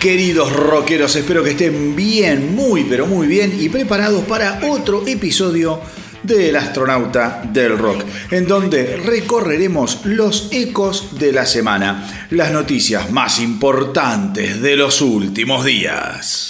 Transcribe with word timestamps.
queridos 0.00 0.50
rockeros, 0.50 1.14
espero 1.14 1.44
que 1.44 1.50
estén 1.50 1.94
bien, 1.94 2.54
muy 2.54 2.84
pero 2.84 3.06
muy 3.06 3.26
bien 3.26 3.54
y 3.60 3.68
preparados 3.68 4.24
para 4.24 4.58
otro 4.70 5.06
episodio 5.06 5.78
del 6.22 6.56
astronauta 6.56 7.42
del 7.52 7.76
rock, 7.76 8.04
en 8.30 8.46
donde 8.46 8.96
recorreremos 8.96 10.00
los 10.04 10.48
ecos 10.52 11.18
de 11.18 11.32
la 11.32 11.44
semana, 11.44 12.26
las 12.30 12.50
noticias 12.50 13.10
más 13.10 13.40
importantes 13.40 14.62
de 14.62 14.76
los 14.76 15.02
últimos 15.02 15.66
días. 15.66 16.48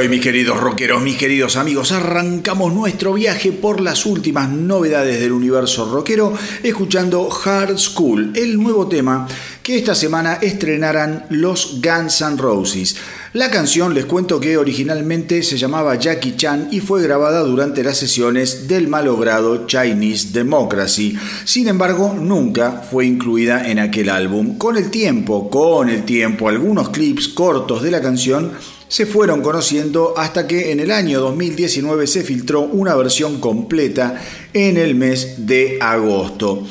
Hoy, 0.00 0.08
mis 0.08 0.22
queridos 0.22 0.58
rockeros, 0.58 1.02
mis 1.02 1.18
queridos 1.18 1.56
amigos, 1.56 1.92
arrancamos 1.92 2.72
nuestro 2.72 3.12
viaje 3.12 3.52
por 3.52 3.82
las 3.82 4.06
últimas 4.06 4.48
novedades 4.48 5.20
del 5.20 5.32
universo 5.32 5.92
rockero, 5.92 6.32
escuchando 6.62 7.28
Hard 7.44 7.76
School, 7.76 8.32
el 8.34 8.56
nuevo 8.56 8.88
tema 8.88 9.28
que 9.62 9.76
esta 9.76 9.94
semana 9.94 10.38
estrenarán 10.40 11.26
los 11.28 11.82
Guns 11.82 12.22
N' 12.22 12.38
Roses. 12.38 12.96
La 13.34 13.50
canción 13.50 13.92
les 13.92 14.06
cuento 14.06 14.40
que 14.40 14.56
originalmente 14.56 15.42
se 15.42 15.58
llamaba 15.58 15.96
Jackie 15.96 16.34
Chan 16.34 16.68
y 16.70 16.80
fue 16.80 17.02
grabada 17.02 17.40
durante 17.40 17.84
las 17.84 17.98
sesiones 17.98 18.68
del 18.68 18.88
malogrado 18.88 19.66
Chinese 19.66 20.32
Democracy. 20.32 21.14
Sin 21.44 21.68
embargo, 21.68 22.16
nunca 22.18 22.82
fue 22.90 23.04
incluida 23.04 23.68
en 23.70 23.78
aquel 23.78 24.08
álbum. 24.08 24.56
Con 24.56 24.78
el 24.78 24.90
tiempo, 24.90 25.50
con 25.50 25.90
el 25.90 26.04
tiempo, 26.04 26.48
algunos 26.48 26.88
clips 26.88 27.28
cortos 27.28 27.82
de 27.82 27.90
la 27.90 28.00
canción 28.00 28.52
se 28.90 29.06
fueron 29.06 29.40
conociendo 29.40 30.14
hasta 30.16 30.48
que 30.48 30.72
en 30.72 30.80
el 30.80 30.90
año 30.90 31.20
2019 31.20 32.08
se 32.08 32.24
filtró 32.24 32.62
una 32.62 32.96
versión 32.96 33.38
completa 33.38 34.20
en 34.52 34.76
el 34.76 34.96
mes 34.96 35.46
de 35.46 35.78
agosto. 35.80 36.66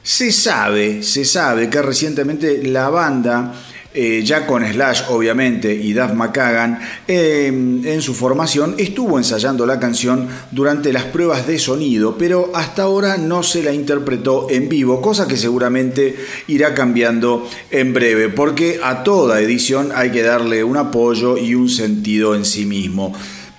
Se 0.00 0.30
sabe, 0.30 1.02
se 1.02 1.24
sabe 1.24 1.68
que 1.68 1.82
recientemente 1.82 2.62
la 2.62 2.90
banda 2.90 3.52
eh, 3.94 4.22
ya 4.22 4.46
con 4.46 4.64
Slash 4.64 5.04
obviamente 5.08 5.74
y 5.74 5.94
Duff 5.94 6.12
McKagan, 6.12 6.78
em, 7.06 7.86
en 7.86 8.02
su 8.02 8.14
formación 8.14 8.74
estuvo 8.76 9.16
ensayando 9.16 9.64
la 9.64 9.80
canción 9.80 10.28
durante 10.50 10.92
las 10.92 11.04
pruebas 11.04 11.46
de 11.46 11.58
sonido, 11.58 12.16
pero 12.18 12.50
hasta 12.54 12.82
ahora 12.82 13.16
no 13.16 13.42
se 13.42 13.62
la 13.62 13.72
interpretó 13.72 14.48
en 14.50 14.68
vivo, 14.68 15.00
cosa 15.00 15.26
que 15.26 15.36
seguramente 15.38 16.16
irá 16.48 16.74
cambiando 16.74 17.48
en 17.70 17.94
breve, 17.94 18.28
porque 18.28 18.78
a 18.82 19.02
toda 19.02 19.40
edición 19.40 19.90
hay 19.94 20.10
que 20.10 20.22
darle 20.22 20.62
un 20.64 20.76
apoyo 20.76 21.38
y 21.38 21.54
un 21.54 21.70
sentido 21.70 22.34
en 22.34 22.44
sí 22.44 22.66
mismo. 22.66 23.14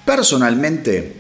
Personalmente, 0.06 1.19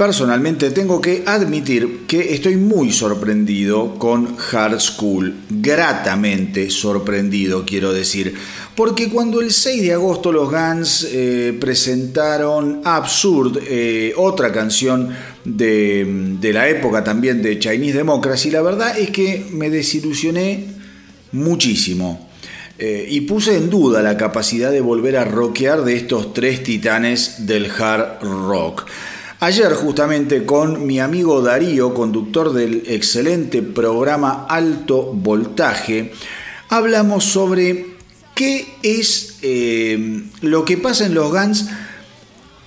Personalmente 0.00 0.70
tengo 0.70 0.98
que 0.98 1.24
admitir 1.26 2.06
que 2.06 2.32
estoy 2.32 2.56
muy 2.56 2.90
sorprendido 2.90 3.98
con 3.98 4.34
Hard 4.50 4.80
School, 4.80 5.34
gratamente 5.50 6.70
sorprendido 6.70 7.66
quiero 7.66 7.92
decir, 7.92 8.34
porque 8.74 9.10
cuando 9.10 9.42
el 9.42 9.52
6 9.52 9.82
de 9.82 9.92
agosto 9.92 10.32
los 10.32 10.50
Guns 10.50 11.06
eh, 11.12 11.54
presentaron 11.60 12.80
Absurd, 12.82 13.58
eh, 13.68 14.14
otra 14.16 14.50
canción 14.50 15.10
de, 15.44 16.06
de 16.40 16.52
la 16.54 16.66
época 16.70 17.04
también 17.04 17.42
de 17.42 17.58
Chinese 17.58 17.98
Democracy, 17.98 18.50
la 18.50 18.62
verdad 18.62 18.98
es 18.98 19.10
que 19.10 19.48
me 19.52 19.68
desilusioné 19.68 20.64
muchísimo. 21.32 22.30
Eh, 22.78 23.06
y 23.10 23.20
puse 23.20 23.58
en 23.58 23.68
duda 23.68 24.00
la 24.00 24.16
capacidad 24.16 24.72
de 24.72 24.80
volver 24.80 25.18
a 25.18 25.26
rockear 25.26 25.84
de 25.84 25.96
estos 25.96 26.32
tres 26.32 26.62
titanes 26.62 27.46
del 27.46 27.70
hard 27.70 28.22
rock. 28.22 28.86
Ayer 29.42 29.72
justamente 29.72 30.44
con 30.44 30.86
mi 30.86 31.00
amigo 31.00 31.40
Darío, 31.40 31.94
conductor 31.94 32.52
del 32.52 32.82
excelente 32.86 33.62
programa 33.62 34.44
Alto 34.46 35.14
Voltaje, 35.14 36.12
hablamos 36.68 37.24
sobre 37.24 37.86
qué 38.34 38.74
es 38.82 39.38
eh, 39.40 40.24
lo 40.42 40.66
que 40.66 40.76
pasa 40.76 41.06
en 41.06 41.14
los 41.14 41.30
Guns 41.30 41.70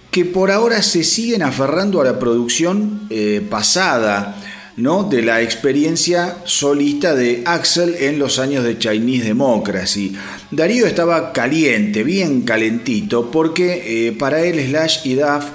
que 0.09 0.25
por 0.25 0.49
ahora 0.49 0.81
se 0.81 1.03
siguen 1.03 1.43
aferrando 1.43 2.01
a 2.01 2.05
la 2.05 2.17
producción 2.17 3.05
eh, 3.11 3.45
pasada 3.47 4.41
¿no? 4.75 5.03
de 5.03 5.21
la 5.21 5.43
experiencia 5.43 6.37
solista 6.45 7.13
de 7.13 7.43
Axel 7.45 7.93
en 7.99 8.17
los 8.17 8.39
años 8.39 8.63
de 8.63 8.79
Chinese 8.79 9.25
Democracy. 9.25 10.15
Darío 10.49 10.87
estaba 10.87 11.33
caliente, 11.33 12.03
bien 12.03 12.41
calentito, 12.41 13.29
porque 13.29 14.07
eh, 14.07 14.11
para 14.13 14.41
él 14.41 14.59
Slash 14.67 15.05
y 15.05 15.13
Duff 15.13 15.45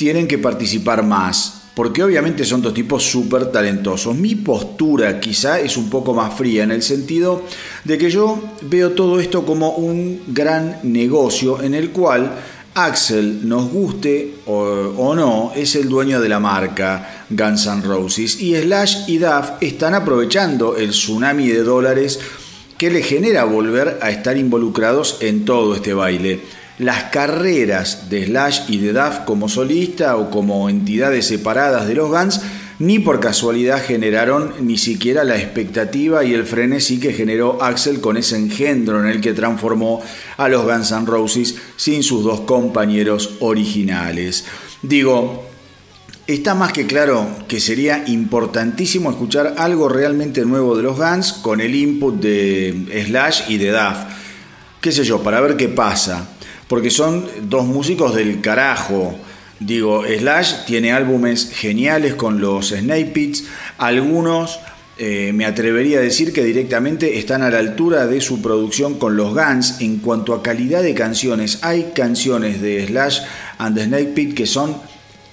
tienen 0.00 0.26
que 0.26 0.38
participar 0.38 1.04
más. 1.04 1.58
Porque 1.74 2.02
obviamente 2.02 2.46
son 2.46 2.62
dos 2.62 2.72
tipos 2.72 3.02
súper 3.04 3.52
talentosos. 3.52 4.16
Mi 4.16 4.34
postura 4.34 5.20
quizá 5.20 5.60
es 5.60 5.76
un 5.76 5.90
poco 5.90 6.14
más 6.14 6.32
fría 6.34 6.64
en 6.64 6.70
el 6.70 6.82
sentido 6.82 7.42
de 7.84 7.98
que 7.98 8.10
yo 8.10 8.42
veo 8.62 8.92
todo 8.92 9.20
esto 9.20 9.44
como 9.44 9.72
un 9.72 10.22
gran 10.28 10.78
negocio 10.84 11.62
en 11.62 11.74
el 11.74 11.90
cual 11.90 12.34
Axel, 12.74 13.46
nos 13.46 13.70
guste 13.70 14.36
o, 14.46 15.14
no, 15.14 15.52
es 15.54 15.76
el 15.76 15.88
dueño 15.88 16.18
de 16.20 16.30
la 16.30 16.40
marca 16.40 17.26
Guns 17.28 17.66
N' 17.66 17.82
Roses 17.82 18.40
y 18.40 18.56
Slash 18.56 19.08
y 19.08 19.18
Duff 19.18 19.50
están 19.60 19.94
aprovechando 19.94 20.76
el 20.76 20.90
tsunami 20.90 21.48
de 21.48 21.62
dólares 21.62 22.20
que 22.78 22.90
le 22.90 23.02
genera 23.02 23.44
volver 23.44 23.98
a 24.00 24.10
estar 24.10 24.36
involucrados 24.38 25.18
en 25.20 25.44
todo 25.44 25.74
este 25.74 25.92
baile. 25.92 26.40
Las 26.80 27.04
carreras 27.10 28.08
de 28.08 28.24
Slash 28.24 28.62
y 28.68 28.78
de 28.78 28.94
Duff 28.94 29.20
como 29.26 29.48
solista 29.50 30.16
o 30.16 30.30
como 30.30 30.70
entidades 30.70 31.26
separadas 31.26 31.86
de 31.86 31.94
los 31.94 32.08
Guns 32.08 32.40
ni 32.78 32.98
por 32.98 33.20
casualidad 33.20 33.84
generaron 33.84 34.54
ni 34.62 34.78
siquiera 34.78 35.22
la 35.22 35.36
expectativa 35.36 36.24
y 36.24 36.32
el 36.32 36.46
frenesí 36.46 36.98
que 36.98 37.12
generó 37.12 37.62
Axel 37.62 38.00
con 38.00 38.16
ese 38.16 38.36
engendro 38.36 38.98
en 38.98 39.10
el 39.10 39.20
que 39.20 39.34
transformó 39.34 40.02
a 40.38 40.48
los 40.48 40.64
Guns 40.64 40.90
N' 40.90 41.04
Roses 41.04 41.56
sin 41.76 42.02
sus 42.02 42.24
dos 42.24 42.40
compañeros 42.40 43.36
originales. 43.40 44.46
Digo, 44.82 45.50
Está 46.26 46.54
más 46.54 46.72
que 46.72 46.86
claro 46.86 47.26
que 47.48 47.58
sería 47.58 48.04
importantísimo 48.06 49.10
escuchar 49.10 49.56
algo 49.58 49.88
realmente 49.88 50.44
nuevo 50.44 50.76
de 50.76 50.84
los 50.84 50.96
Guns 50.96 51.32
con 51.32 51.60
el 51.60 51.74
input 51.74 52.20
de 52.20 53.04
Slash 53.04 53.50
y 53.50 53.58
de 53.58 53.72
Duff. 53.72 53.98
Qué 54.80 54.92
sé 54.92 55.02
yo, 55.02 55.24
para 55.24 55.40
ver 55.40 55.56
qué 55.56 55.68
pasa. 55.68 56.28
Porque 56.70 56.90
son 56.90 57.26
dos 57.42 57.66
músicos 57.66 58.14
del 58.14 58.40
carajo. 58.40 59.18
Digo, 59.58 60.04
Slash 60.06 60.66
tiene 60.66 60.92
álbumes 60.92 61.50
geniales 61.52 62.14
con 62.14 62.40
los 62.40 62.68
Snake 62.68 63.10
Pits, 63.12 63.44
algunos 63.76 64.60
eh, 65.02 65.32
me 65.32 65.46
atrevería 65.46 65.98
a 65.98 66.02
decir 66.02 66.32
que 66.32 66.44
directamente 66.44 67.18
están 67.18 67.42
a 67.42 67.50
la 67.50 67.58
altura 67.58 68.06
de 68.06 68.20
su 68.20 68.40
producción 68.40 68.98
con 68.98 69.16
los 69.16 69.34
Guns 69.34 69.80
en 69.80 69.96
cuanto 69.96 70.32
a 70.32 70.42
calidad 70.42 70.82
de 70.82 70.94
canciones. 70.94 71.58
Hay 71.62 71.92
canciones 71.94 72.60
de 72.60 72.86
Slash 72.86 73.20
and 73.58 73.76
the 73.76 73.84
Snake 73.84 74.12
Pit 74.14 74.34
que 74.34 74.46
son 74.46 74.76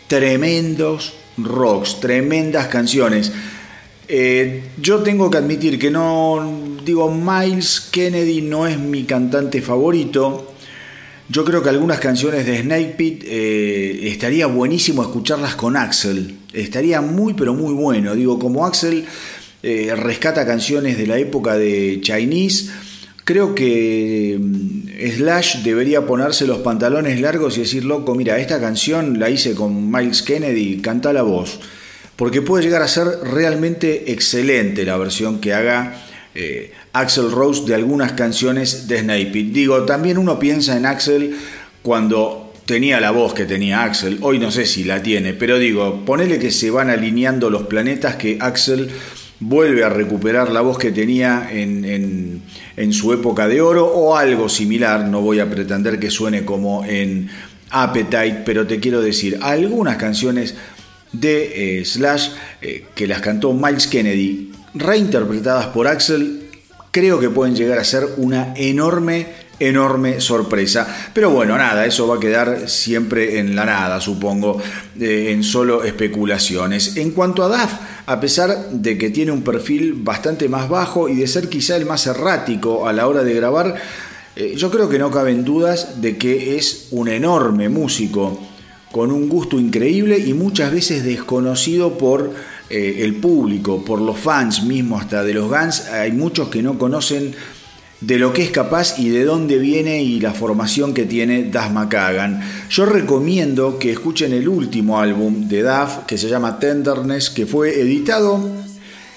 tremendos 0.08 1.14
rocks, 1.38 2.00
tremendas 2.00 2.68
canciones. 2.68 3.32
Eh, 4.08 4.64
yo 4.82 5.00
tengo 5.04 5.30
que 5.30 5.38
admitir 5.38 5.78
que 5.78 5.92
no, 5.92 6.78
digo, 6.84 7.12
Miles 7.12 7.82
Kennedy 7.92 8.42
no 8.42 8.66
es 8.66 8.80
mi 8.80 9.04
cantante 9.04 9.62
favorito. 9.62 10.54
Yo 11.30 11.44
creo 11.44 11.62
que 11.62 11.70
algunas 11.70 12.00
canciones 12.00 12.46
de 12.46 12.62
Snake 12.62 12.96
Pit 12.98 13.24
eh, 13.28 14.00
estaría 14.04 14.48
buenísimo 14.48 15.02
escucharlas 15.02 15.56
con 15.56 15.76
Axel. 15.76 16.38
Estaría 16.54 17.02
muy, 17.02 17.34
pero 17.34 17.54
muy 17.54 17.74
bueno. 17.74 18.16
Digo, 18.16 18.40
como 18.40 18.66
Axel 18.66 19.06
eh, 19.62 19.94
rescata 19.98 20.46
canciones 20.46 20.98
de 20.98 21.06
la 21.06 21.18
época 21.18 21.58
de 21.58 22.00
Chinese, 22.02 22.72
creo 23.26 23.54
que 23.54 24.40
mm, 24.40 25.16
Slash 25.18 25.64
debería 25.64 26.06
ponerse 26.06 26.48
los 26.48 26.60
pantalones 26.60 27.20
largos 27.20 27.58
y 27.58 27.62
decir, 27.62 27.84
loco, 27.84 28.16
mira, 28.16 28.38
esta 28.40 28.62
canción 28.62 29.20
la 29.20 29.30
hice 29.30 29.54
con 29.54 29.92
Miles 29.92 30.22
Kennedy, 30.22 30.80
canta 30.80 31.12
la 31.12 31.24
voz. 31.24 31.60
Porque 32.16 32.42
puede 32.42 32.64
llegar 32.64 32.82
a 32.82 32.88
ser 32.88 33.06
realmente 33.24 34.14
excelente 34.14 34.86
la 34.86 34.96
versión 34.96 35.40
que 35.42 35.54
haga 35.54 36.06
eh, 36.34 36.72
Axel 37.00 37.32
Rose 37.32 37.64
de 37.66 37.76
algunas 37.76 38.14
canciones 38.14 38.88
de 38.88 39.00
Snape. 39.00 39.50
Digo, 39.52 39.84
también 39.84 40.18
uno 40.18 40.40
piensa 40.40 40.76
en 40.78 40.86
Axel 40.86 41.36
cuando 41.82 42.48
tenía 42.68 43.00
la 43.00 43.12
voz 43.12 43.34
que 43.34 43.46
tenía 43.46 43.84
Axel, 43.84 44.20
hoy 44.22 44.40
no 44.40 44.52
sé 44.52 44.66
si 44.66 44.84
la 44.84 45.02
tiene, 45.02 45.34
pero 45.34 45.58
digo, 45.58 46.04
ponele 46.06 46.38
que 46.38 46.52
se 46.52 46.70
van 46.70 46.90
alineando 46.90 47.50
los 47.50 47.64
planetas, 47.64 48.18
que 48.18 48.38
Axel 48.42 48.90
vuelve 49.40 49.86
a 49.86 49.90
recuperar 49.90 50.52
la 50.52 50.60
voz 50.60 50.78
que 50.78 50.92
tenía 50.92 51.48
en, 51.50 52.42
su 52.92 53.14
época 53.14 53.48
de 53.48 53.62
oro 53.62 53.86
o 53.86 54.18
algo 54.18 54.50
similar, 54.50 55.08
no 55.08 55.22
voy 55.22 55.40
a 55.40 55.50
pretender 55.50 55.98
que 55.98 56.12
suene 56.12 56.44
como 56.44 56.84
en 56.84 57.30
Appetite, 57.70 58.44
pero 58.46 58.68
te 58.68 58.80
quiero 58.82 59.02
decir, 59.02 59.40
algunas 59.42 59.96
canciones 59.96 60.56
de 61.14 61.80
eh, 61.80 61.86
Slash 61.86 62.32
eh, 62.62 62.86
que 62.94 63.08
las 63.08 63.22
cantó 63.22 63.54
Miles 63.54 63.88
Kennedy 63.88 64.52
reinterpretadas 64.74 65.68
por 65.68 65.88
Axel, 65.88 66.47
creo 66.92 67.20
que 67.20 67.30
pueden 67.30 67.56
llegar 67.56 67.80
a 67.80 67.84
ser 67.84 68.08
una 68.18 68.54
enorme, 68.56 69.28
enorme 69.60 70.22
sorpresa. 70.22 71.10
Pero 71.14 71.30
bueno, 71.30 71.58
nada, 71.58 71.86
eso 71.86 72.08
va 72.08 72.16
a 72.16 72.20
quedar 72.20 72.70
siempre 72.70 73.40
en 73.40 73.56
la 73.56 73.66
nada, 73.66 74.00
supongo, 74.02 74.62
eh, 75.00 75.32
en 75.32 75.44
solo 75.44 75.84
especulaciones. 75.84 76.98
En 76.98 77.12
cuanto 77.12 77.44
a 77.44 77.50
DAF, 77.50 77.74
a 78.06 78.20
pesar 78.20 78.70
de 78.72 78.98
que 78.98 79.10
tiene 79.10 79.32
un 79.32 79.44
perfil 79.44 79.94
bastante 79.94 80.50
más 80.50 80.70
bajo 80.70 81.10
y 81.10 81.16
de 81.16 81.28
ser 81.28 81.50
quizá 81.50 81.76
el 81.76 81.86
más 81.86 82.08
errático 82.08 82.88
a 82.88 82.94
la 82.94 83.08
hora 83.08 83.24
de 83.24 83.34
grabar, 83.34 83.76
eh, 84.36 84.54
yo 84.56 84.70
creo 84.70 84.88
que 84.88 85.00
no 85.00 85.10
caben 85.10 85.44
dudas 85.44 86.00
de 86.02 86.18
que 86.18 86.58
es 86.58 86.88
un 86.92 87.08
enorme 87.08 87.70
músico 87.70 88.40
con 88.92 89.12
un 89.12 89.28
gusto 89.28 89.60
increíble 89.60 90.18
y 90.18 90.34
muchas 90.34 90.72
veces 90.72 91.04
desconocido 91.04 91.98
por 91.98 92.32
eh, 92.70 92.98
el 93.00 93.16
público, 93.16 93.84
por 93.84 94.02
los 94.02 94.18
fans 94.18 94.64
mismos 94.64 95.02
hasta 95.02 95.24
de 95.24 95.34
los 95.34 95.50
Guns, 95.50 95.88
hay 95.88 96.12
muchos 96.12 96.50
que 96.50 96.62
no 96.62 96.78
conocen 96.78 97.34
de 98.02 98.20
lo 98.20 98.32
que 98.32 98.44
es 98.44 98.52
capaz 98.52 99.00
y 99.00 99.10
de 99.10 99.24
dónde 99.24 99.58
viene 99.58 100.04
y 100.04 100.20
la 100.20 100.34
formación 100.34 100.94
que 100.94 101.06
tiene 101.06 101.46
Duff 101.46 101.72
McKagan. 101.72 102.42
Yo 102.70 102.86
recomiendo 102.86 103.80
que 103.80 103.92
escuchen 103.92 104.34
el 104.34 104.48
último 104.48 105.00
álbum 105.00 105.48
de 105.48 105.64
Duff 105.64 106.06
que 106.06 106.18
se 106.18 106.30
llama 106.30 106.60
Tenderness, 106.60 107.30
que 107.30 107.46
fue 107.46 107.80
editado 107.80 108.40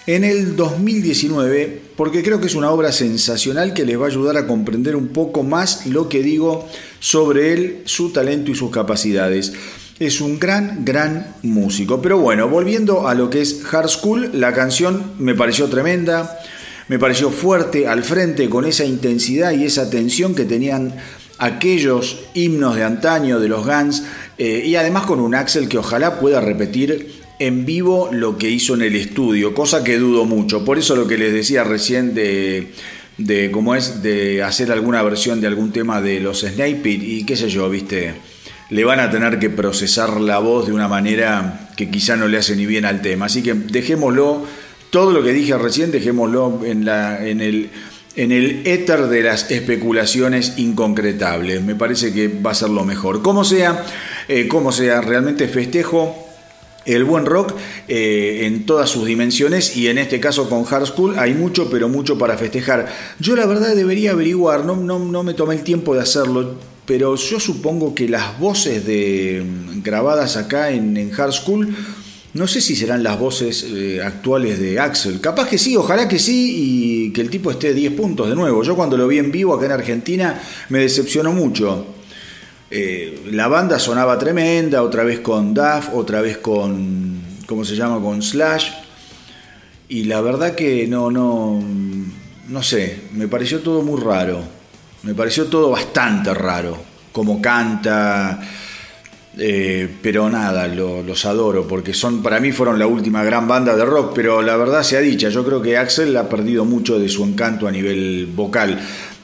en 0.06 0.24
el 0.24 0.56
2019, 0.56 1.82
porque 1.96 2.22
creo 2.22 2.40
que 2.40 2.46
es 2.46 2.54
una 2.54 2.70
obra 2.70 2.90
sensacional 2.90 3.74
que 3.74 3.84
les 3.84 3.98
va 4.00 4.04
a 4.04 4.08
ayudar 4.08 4.36
a 4.36 4.46
comprender 4.46 4.96
un 4.96 5.08
poco 5.08 5.42
más 5.42 5.86
lo 5.86 6.08
que 6.08 6.22
digo 6.22 6.68
sobre 7.00 7.52
él, 7.52 7.82
su 7.84 8.10
talento 8.10 8.50
y 8.50 8.54
sus 8.54 8.70
capacidades 8.70 9.52
es 10.00 10.22
un 10.22 10.38
gran, 10.38 10.82
gran 10.86 11.36
músico. 11.42 12.00
Pero 12.00 12.18
bueno, 12.18 12.48
volviendo 12.48 13.06
a 13.06 13.14
lo 13.14 13.28
que 13.28 13.42
es 13.42 13.62
Hard 13.70 13.90
School, 13.90 14.30
la 14.32 14.54
canción 14.54 15.12
me 15.18 15.34
pareció 15.34 15.68
tremenda, 15.68 16.38
me 16.88 16.98
pareció 16.98 17.30
fuerte 17.30 17.86
al 17.86 18.02
frente 18.02 18.48
con 18.48 18.64
esa 18.64 18.86
intensidad 18.86 19.52
y 19.52 19.66
esa 19.66 19.90
tensión 19.90 20.34
que 20.34 20.46
tenían 20.46 20.94
aquellos 21.36 22.18
himnos 22.32 22.76
de 22.76 22.84
antaño 22.84 23.40
de 23.40 23.48
los 23.48 23.66
Guns 23.66 24.04
eh, 24.38 24.62
y 24.64 24.74
además 24.76 25.04
con 25.04 25.20
un 25.20 25.34
Axel 25.34 25.68
que 25.68 25.78
ojalá 25.78 26.18
pueda 26.18 26.40
repetir 26.40 27.20
en 27.38 27.66
vivo 27.66 28.08
lo 28.10 28.38
que 28.38 28.48
hizo 28.48 28.74
en 28.74 28.82
el 28.82 28.96
estudio, 28.96 29.52
cosa 29.52 29.84
que 29.84 29.98
dudo 29.98 30.24
mucho. 30.24 30.64
Por 30.64 30.78
eso 30.78 30.96
lo 30.96 31.06
que 31.06 31.18
les 31.18 31.32
decía 31.32 31.62
recién 31.62 32.14
de, 32.14 32.72
de 33.18 33.50
cómo 33.50 33.74
es 33.74 34.02
de 34.02 34.42
hacer 34.42 34.72
alguna 34.72 35.02
versión 35.02 35.42
de 35.42 35.46
algún 35.46 35.72
tema 35.72 36.00
de 36.00 36.20
los 36.20 36.40
Snape 36.40 36.90
y 36.90 37.24
qué 37.24 37.36
sé 37.36 37.50
yo, 37.50 37.68
viste 37.68 38.14
le 38.70 38.84
van 38.84 39.00
a 39.00 39.10
tener 39.10 39.38
que 39.38 39.50
procesar 39.50 40.20
la 40.20 40.38
voz 40.38 40.66
de 40.66 40.72
una 40.72 40.88
manera 40.88 41.68
que 41.76 41.90
quizá 41.90 42.16
no 42.16 42.28
le 42.28 42.38
hace 42.38 42.56
ni 42.56 42.66
bien 42.66 42.84
al 42.84 43.02
tema. 43.02 43.26
Así 43.26 43.42
que 43.42 43.54
dejémoslo, 43.54 44.44
todo 44.90 45.12
lo 45.12 45.22
que 45.22 45.32
dije 45.32 45.56
recién, 45.58 45.90
dejémoslo 45.90 46.60
en, 46.64 46.88
en, 46.88 47.40
el, 47.40 47.70
en 48.16 48.32
el 48.32 48.66
éter 48.66 49.08
de 49.08 49.22
las 49.22 49.50
especulaciones 49.50 50.54
inconcretables. 50.56 51.62
Me 51.62 51.74
parece 51.74 52.12
que 52.12 52.28
va 52.28 52.52
a 52.52 52.54
ser 52.54 52.70
lo 52.70 52.84
mejor. 52.84 53.22
Como 53.22 53.44
sea, 53.44 53.84
eh, 54.28 54.46
como 54.46 54.70
sea, 54.72 55.00
realmente 55.00 55.48
festejo 55.48 56.26
el 56.86 57.04
buen 57.04 57.26
rock 57.26 57.54
eh, 57.88 58.42
en 58.44 58.64
todas 58.66 58.88
sus 58.88 59.04
dimensiones 59.04 59.76
y 59.76 59.88
en 59.88 59.98
este 59.98 60.18
caso 60.18 60.48
con 60.48 60.64
Hard 60.68 60.86
School 60.86 61.18
hay 61.18 61.34
mucho, 61.34 61.68
pero 61.70 61.88
mucho 61.88 62.18
para 62.18 62.38
festejar. 62.38 62.88
Yo 63.18 63.36
la 63.36 63.46
verdad 63.46 63.74
debería 63.74 64.12
averiguar, 64.12 64.64
no, 64.64 64.76
no, 64.76 64.98
no 64.98 65.22
me 65.22 65.34
tomé 65.34 65.54
el 65.56 65.62
tiempo 65.62 65.94
de 65.94 66.00
hacerlo, 66.00 66.56
pero 66.90 67.14
yo 67.14 67.38
supongo 67.38 67.94
que 67.94 68.08
las 68.08 68.36
voces 68.40 68.84
de, 68.84 69.44
mm, 69.46 69.80
grabadas 69.80 70.36
acá 70.36 70.72
en, 70.72 71.12
Hard 71.16 71.30
School, 71.30 71.72
no 72.34 72.48
sé 72.48 72.60
si 72.60 72.74
serán 72.74 73.04
las 73.04 73.16
voces 73.16 73.62
eh, 73.62 74.02
actuales 74.02 74.58
de 74.58 74.80
Axel. 74.80 75.20
Capaz 75.20 75.48
que 75.48 75.56
sí, 75.56 75.76
ojalá 75.76 76.08
que 76.08 76.18
sí 76.18 77.04
y 77.06 77.12
que 77.12 77.20
el 77.20 77.30
tipo 77.30 77.52
esté 77.52 77.74
10 77.74 77.92
puntos 77.92 78.28
de 78.28 78.34
nuevo. 78.34 78.64
Yo 78.64 78.74
cuando 78.74 78.96
lo 78.96 79.06
vi 79.06 79.18
en 79.18 79.30
vivo 79.30 79.54
acá 79.54 79.66
en 79.66 79.70
Argentina 79.72 80.42
me 80.68 80.80
decepcionó 80.80 81.32
mucho. 81.32 81.86
Eh, 82.72 83.22
la 83.30 83.46
banda 83.46 83.78
sonaba 83.78 84.18
tremenda, 84.18 84.82
otra 84.82 85.04
vez 85.04 85.20
con 85.20 85.54
Duff, 85.54 85.90
otra 85.94 86.20
vez 86.20 86.38
con, 86.38 87.20
¿cómo 87.46 87.64
se 87.64 87.76
llama? 87.76 88.00
Con 88.00 88.20
Slash. 88.20 88.68
Y 89.88 90.06
la 90.06 90.20
verdad 90.22 90.56
que 90.56 90.88
no, 90.88 91.08
no, 91.08 91.62
no 92.48 92.62
sé, 92.64 92.98
me 93.14 93.28
pareció 93.28 93.60
todo 93.60 93.82
muy 93.82 94.00
raro. 94.00 94.59
Me 95.02 95.14
pareció 95.14 95.46
todo 95.46 95.70
bastante 95.70 96.34
raro. 96.34 96.76
Como 97.12 97.42
canta, 97.42 98.40
eh, 99.38 99.88
pero 100.02 100.30
nada, 100.30 100.68
los 100.68 101.24
adoro 101.24 101.66
porque 101.66 101.92
son 101.92 102.22
para 102.22 102.38
mí 102.38 102.52
fueron 102.52 102.78
la 102.78 102.86
última 102.86 103.24
gran 103.24 103.48
banda 103.48 103.74
de 103.74 103.84
rock, 103.84 104.12
pero 104.14 104.42
la 104.42 104.56
verdad 104.56 104.82
sea 104.82 105.00
dicha, 105.00 105.28
yo 105.28 105.44
creo 105.44 105.60
que 105.60 105.76
Axel 105.76 106.16
ha 106.16 106.28
perdido 106.28 106.64
mucho 106.64 106.98
de 106.98 107.08
su 107.08 107.24
encanto 107.24 107.66
a 107.66 107.72
nivel 107.72 108.28
vocal 108.34 108.78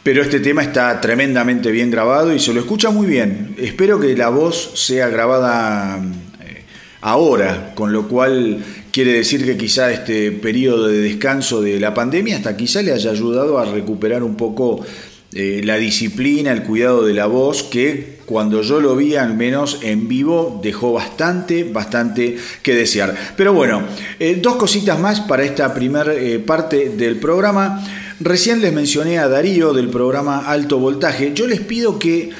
pero 0.06 0.23
este 0.23 0.38
tema 0.38 0.62
está 0.62 1.00
tremendamente 1.00 1.73
bien 1.73 1.90
grabado 1.90 2.33
y 2.33 2.38
se 2.38 2.54
lo 2.54 2.61
escucha 2.61 2.90
muy 2.90 3.09
bien. 3.09 3.56
Espero 3.59 3.99
que 3.99 4.16
la 4.16 4.28
voz 4.28 4.71
sea 4.76 5.09
grabada 5.09 5.99
eh, 5.99 6.62
ahora, 7.00 7.73
con 7.75 7.92
lo 7.92 8.06
cual 8.06 8.64
quiere 8.92 9.14
decir 9.14 9.45
que 9.45 9.56
quizá 9.56 9.90
este 9.90 10.30
periodo 10.30 10.87
de 10.87 10.99
descanso 10.99 11.61
de 11.61 11.80
la 11.80 11.92
pandemia 11.92 12.37
hasta 12.37 12.56
quizá 12.56 12.83
le 12.83 12.92
haya 12.92 13.11
ayudado 13.11 13.59
a 13.59 13.64
recuperar 13.64 14.23
un 14.23 14.37
poco 14.37 14.87
eh, 15.37 15.61
la 15.62 15.76
disciplina, 15.76 16.50
el 16.50 16.62
cuidado 16.62 17.05
de 17.05 17.12
la 17.14 17.26
voz, 17.26 17.62
que 17.62 18.16
cuando 18.25 18.62
yo 18.62 18.81
lo 18.81 18.97
vi 18.97 19.16
al 19.16 19.37
menos 19.37 19.81
en 19.83 20.09
vivo 20.09 20.61
dejó 20.62 20.93
bastante, 20.93 21.64
bastante 21.64 22.37
que 22.62 22.75
desear. 22.75 23.14
Pero 23.37 23.52
bueno, 23.52 23.83
eh, 24.19 24.38
dos 24.40 24.57
cositas 24.57 24.99
más 24.99 25.21
para 25.21 25.45
esta 25.45 25.75
primera 25.75 26.12
parte 26.47 26.88
del 26.88 27.16
programa. 27.16 27.85
Recién 28.19 28.62
les 28.62 28.73
mencioné 28.73 29.19
a 29.19 29.28
Darío 29.28 29.75
del 29.75 29.90
programa 29.90 30.38
Alto 30.38 30.78
Voltaje. 30.78 31.33
Yo 31.35 31.47
les 31.47 31.61
pido 31.61 31.99
que 31.99 32.31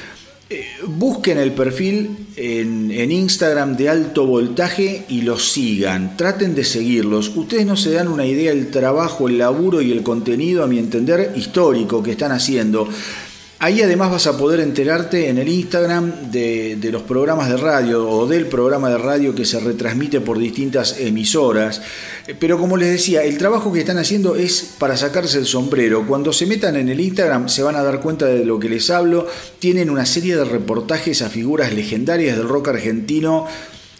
eh, 0.49 0.65
busquen 0.87 1.37
el 1.37 1.51
perfil 1.51 2.27
en, 2.37 2.89
en, 2.89 3.11
Instagram 3.11 3.75
de 3.75 3.89
Alto 3.89 4.25
Voltaje 4.25 5.03
y 5.09 5.23
los 5.23 5.51
sigan. 5.51 6.15
Traten 6.15 6.55
de 6.55 6.63
seguirlos. 6.63 7.35
Ustedes 7.35 7.65
no 7.65 7.75
se 7.75 7.91
dan 7.91 8.07
una 8.07 8.25
idea 8.25 8.51
del 8.51 8.71
trabajo, 8.71 9.27
el 9.27 9.39
laburo 9.39 9.81
y 9.81 9.91
el 9.91 10.03
contenido, 10.03 10.63
a 10.63 10.67
mi 10.67 10.79
entender, 10.79 11.33
histórico 11.35 12.01
que 12.01 12.11
están 12.11 12.31
haciendo. 12.31 12.87
Ahí 13.59 13.81
además 13.81 14.11
vas 14.11 14.27
a 14.27 14.37
poder 14.37 14.59
enterarte 14.59 15.29
en 15.29 15.39
el 15.39 15.49
Instagram 15.49 16.31
de, 16.31 16.77
los 16.91 17.01
programas 17.01 17.49
de 17.49 17.57
radio 17.57 18.07
o 18.07 18.27
del 18.27 18.45
programa 18.45 18.87
de 18.91 18.99
radio 18.99 19.33
que 19.33 19.45
se 19.45 19.59
retransmite 19.59 20.21
por 20.21 20.37
distintas 20.37 20.99
emisoras. 20.99 21.81
Pero 22.39 22.59
como 22.59 22.77
les 22.77 22.91
decía, 22.91 23.23
el 23.23 23.39
trabajo 23.39 23.73
que 23.73 23.79
están 23.79 23.97
haciendo 23.97 24.35
es 24.35 24.75
para 24.77 24.95
sacarse 24.95 25.39
el 25.39 25.47
sombrero. 25.47 26.05
Cuando 26.05 26.33
se 26.33 26.45
metan 26.45 26.75
en 26.75 26.89
el 26.89 26.99
Instagram 26.99 27.49
se 27.49 27.63
van 27.63 27.75
a 27.75 27.81
dar 27.81 27.99
cuenta 27.99 28.27
de 28.27 28.45
lo 28.45 28.59
que 28.59 28.69
les 28.69 28.91
hablo. 28.91 29.25
Tienen 29.57 29.89
una 29.89 30.05
serie 30.05 30.35
de 30.35 30.45
reportajes 30.45 31.23
a 31.23 31.29
figuras 31.31 31.73
legendarias 31.73 32.37
del 32.37 32.47
rock 32.47 32.67
argentino 32.67 33.47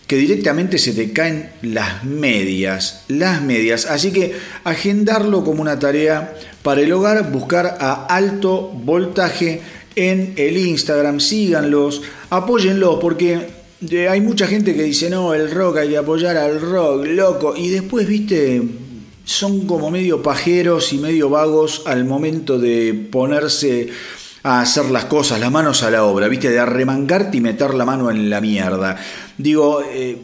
que 0.07 0.15
directamente 0.15 0.77
se 0.77 0.93
te 0.93 1.11
caen 1.11 1.49
las 1.61 2.05
medias, 2.05 3.03
las 3.09 3.41
medias. 3.41 3.85
Así 3.85 4.11
que 4.11 4.33
agendarlo 4.63 5.43
como 5.43 5.61
una 5.61 5.77
tarea 5.77 6.33
para 6.63 6.81
el 6.81 6.91
hogar, 6.93 7.29
buscar 7.31 7.77
a 7.79 8.05
alto 8.05 8.71
voltaje 8.73 9.61
en 9.95 10.33
el 10.37 10.57
Instagram, 10.57 11.19
síganlos, 11.19 12.01
apóyenlo, 12.29 12.99
porque 12.99 13.47
eh, 13.89 14.07
hay 14.07 14.21
mucha 14.21 14.47
gente 14.47 14.75
que 14.75 14.83
dice, 14.83 15.09
no, 15.09 15.33
el 15.33 15.51
rock 15.51 15.77
hay 15.77 15.89
que 15.89 15.97
apoyar 15.97 16.37
al 16.37 16.61
rock, 16.61 17.05
loco, 17.07 17.53
y 17.57 17.69
después, 17.69 18.07
viste, 18.07 18.61
son 19.25 19.67
como 19.67 19.91
medio 19.91 20.23
pajeros 20.23 20.93
y 20.93 20.99
medio 20.99 21.29
vagos 21.29 21.83
al 21.85 22.05
momento 22.05 22.57
de 22.57 22.93
ponerse 23.11 23.89
a 24.43 24.61
hacer 24.61 24.85
las 24.85 25.05
cosas, 25.05 25.39
las 25.39 25.51
manos 25.51 25.83
a 25.83 25.91
la 25.91 26.05
obra, 26.05 26.27
viste, 26.27 26.49
de 26.49 26.59
arremangarte 26.59 27.37
y 27.37 27.41
meter 27.41 27.73
la 27.73 27.83
mano 27.83 28.09
en 28.09 28.29
la 28.29 28.39
mierda. 28.39 28.97
Digo, 29.37 29.81
eh, 29.81 30.17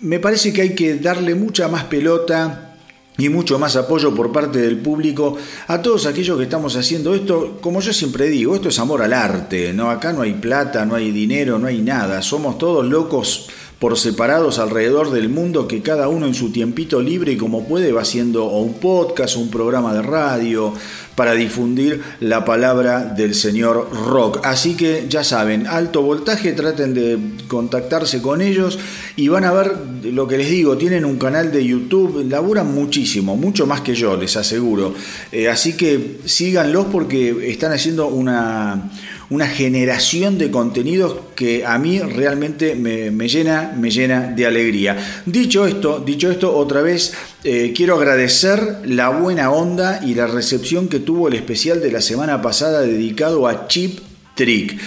me 0.00 0.18
parece 0.18 0.52
que 0.52 0.62
hay 0.62 0.74
que 0.74 0.96
darle 0.96 1.34
mucha 1.34 1.68
más 1.68 1.84
pelota 1.84 2.74
y 3.18 3.28
mucho 3.28 3.58
más 3.58 3.76
apoyo 3.76 4.14
por 4.14 4.32
parte 4.32 4.58
del 4.58 4.78
público 4.78 5.36
a 5.68 5.80
todos 5.80 6.06
aquellos 6.06 6.36
que 6.36 6.44
estamos 6.44 6.76
haciendo 6.76 7.14
esto, 7.14 7.58
como 7.60 7.80
yo 7.80 7.92
siempre 7.92 8.28
digo, 8.28 8.54
esto 8.54 8.68
es 8.68 8.78
amor 8.78 9.02
al 9.02 9.12
arte, 9.12 9.72
¿no? 9.72 9.90
Acá 9.90 10.12
no 10.12 10.22
hay 10.22 10.34
plata, 10.34 10.84
no 10.84 10.94
hay 10.94 11.10
dinero, 11.10 11.58
no 11.58 11.66
hay 11.66 11.80
nada, 11.80 12.20
somos 12.22 12.58
todos 12.58 12.84
locos 12.84 13.48
por 13.78 13.98
separados 13.98 14.58
alrededor 14.58 15.10
del 15.10 15.28
mundo 15.28 15.68
que 15.68 15.82
cada 15.82 16.08
uno 16.08 16.26
en 16.26 16.34
su 16.34 16.50
tiempito 16.50 17.02
libre 17.02 17.32
y 17.32 17.36
como 17.36 17.66
puede 17.66 17.92
va 17.92 18.02
haciendo 18.02 18.46
un 18.46 18.74
podcast 18.74 19.36
un 19.36 19.50
programa 19.50 19.92
de 19.92 20.02
radio 20.02 20.72
para 21.14 21.32
difundir 21.32 22.02
la 22.20 22.44
palabra 22.44 23.04
del 23.04 23.34
señor 23.34 23.88
rock. 23.90 24.40
Así 24.44 24.76
que 24.76 25.06
ya 25.08 25.24
saben, 25.24 25.66
alto 25.66 26.02
voltaje, 26.02 26.52
traten 26.52 26.94
de 26.94 27.18
contactarse 27.48 28.20
con 28.22 28.42
ellos 28.42 28.78
y 29.16 29.28
van 29.28 29.44
a 29.44 29.52
ver 29.52 29.72
lo 30.04 30.28
que 30.28 30.38
les 30.38 30.50
digo, 30.50 30.76
tienen 30.76 31.04
un 31.04 31.18
canal 31.18 31.52
de 31.52 31.64
YouTube, 31.64 32.26
laburan 32.28 32.72
muchísimo, 32.72 33.36
mucho 33.36 33.66
más 33.66 33.80
que 33.80 33.94
yo, 33.94 34.16
les 34.16 34.36
aseguro. 34.36 34.94
Eh, 35.32 35.48
así 35.48 35.74
que 35.74 36.18
síganlos 36.24 36.86
porque 36.92 37.50
están 37.50 37.72
haciendo 37.72 38.08
una 38.08 38.90
una 39.30 39.48
generación 39.48 40.38
de 40.38 40.50
contenidos 40.50 41.16
que 41.34 41.64
a 41.64 41.78
mí 41.78 41.98
realmente 41.98 42.74
me, 42.74 43.28
llena, 43.28 43.72
me 43.76 43.90
llena 43.90 44.28
de 44.28 44.46
alegría. 44.46 45.22
Dicho 45.26 45.66
esto, 45.66 46.00
dicho 46.00 46.30
esto, 46.30 46.56
otra 46.56 46.82
vez 46.82 47.14
eh, 47.44 47.72
quiero 47.74 47.96
agradecer 47.96 48.80
la 48.84 49.08
buena 49.08 49.50
onda 49.50 50.00
y 50.04 50.14
la 50.14 50.26
recepción 50.26 50.88
que 50.88 51.00
tuvo 51.00 51.28
el 51.28 51.34
especial 51.34 51.80
de 51.80 51.92
la 51.92 52.00
semana 52.00 52.40
pasada 52.40 52.82
dedicado 52.82 53.48
a 53.48 53.66
Chip 53.66 53.98
Trick. 54.34 54.78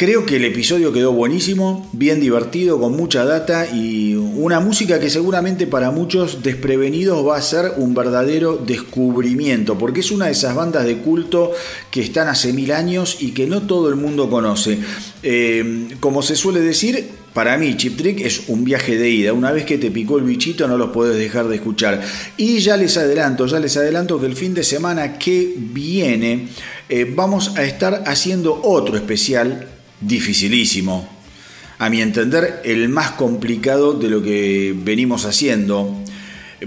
Creo 0.00 0.24
que 0.24 0.36
el 0.36 0.46
episodio 0.46 0.94
quedó 0.94 1.12
buenísimo, 1.12 1.86
bien 1.92 2.20
divertido, 2.20 2.80
con 2.80 2.96
mucha 2.96 3.26
data 3.26 3.68
y 3.70 4.14
una 4.14 4.58
música 4.58 4.98
que 4.98 5.10
seguramente 5.10 5.66
para 5.66 5.90
muchos 5.90 6.42
desprevenidos 6.42 7.28
va 7.28 7.36
a 7.36 7.42
ser 7.42 7.72
un 7.76 7.92
verdadero 7.92 8.56
descubrimiento, 8.56 9.76
porque 9.76 10.00
es 10.00 10.10
una 10.10 10.24
de 10.24 10.32
esas 10.32 10.54
bandas 10.54 10.86
de 10.86 10.96
culto 10.96 11.52
que 11.90 12.00
están 12.00 12.28
hace 12.28 12.54
mil 12.54 12.72
años 12.72 13.18
y 13.20 13.32
que 13.32 13.46
no 13.46 13.60
todo 13.66 13.90
el 13.90 13.96
mundo 13.96 14.30
conoce. 14.30 14.78
Eh, 15.22 15.88
como 16.00 16.22
se 16.22 16.34
suele 16.34 16.60
decir, 16.60 17.10
para 17.34 17.58
mí 17.58 17.76
Chip 17.76 17.98
Trick 17.98 18.22
es 18.22 18.48
un 18.48 18.64
viaje 18.64 18.96
de 18.96 19.10
ida. 19.10 19.34
Una 19.34 19.52
vez 19.52 19.66
que 19.66 19.76
te 19.76 19.90
picó 19.90 20.16
el 20.16 20.24
bichito 20.24 20.66
no 20.66 20.78
los 20.78 20.92
puedes 20.92 21.18
dejar 21.18 21.46
de 21.48 21.56
escuchar. 21.56 22.00
Y 22.38 22.60
ya 22.60 22.78
les 22.78 22.96
adelanto, 22.96 23.44
ya 23.44 23.60
les 23.60 23.76
adelanto 23.76 24.18
que 24.18 24.24
el 24.24 24.34
fin 24.34 24.54
de 24.54 24.64
semana 24.64 25.18
que 25.18 25.56
viene 25.58 26.48
eh, 26.88 27.04
vamos 27.14 27.58
a 27.58 27.64
estar 27.64 28.04
haciendo 28.06 28.62
otro 28.62 28.96
especial 28.96 29.66
dificilísimo. 30.00 31.08
A 31.78 31.88
mi 31.88 32.02
entender, 32.02 32.60
el 32.64 32.88
más 32.88 33.12
complicado 33.12 33.94
de 33.94 34.10
lo 34.10 34.22
que 34.22 34.74
venimos 34.76 35.24
haciendo. 35.24 35.96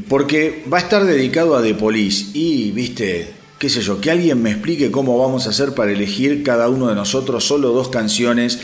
Porque 0.07 0.63
va 0.71 0.77
a 0.77 0.81
estar 0.81 1.05
dedicado 1.05 1.55
a 1.55 1.61
The 1.61 1.75
Police. 1.75 2.31
Y, 2.33 2.71
viste, 2.71 3.27
qué 3.59 3.69
sé 3.69 3.81
yo, 3.81 4.01
que 4.01 4.09
alguien 4.09 4.41
me 4.41 4.51
explique 4.51 4.89
cómo 4.89 5.17
vamos 5.19 5.45
a 5.45 5.51
hacer 5.51 5.75
para 5.75 5.91
elegir 5.91 6.43
cada 6.43 6.67
uno 6.67 6.87
de 6.87 6.95
nosotros 6.95 7.43
solo 7.43 7.69
dos 7.69 7.89
canciones 7.89 8.59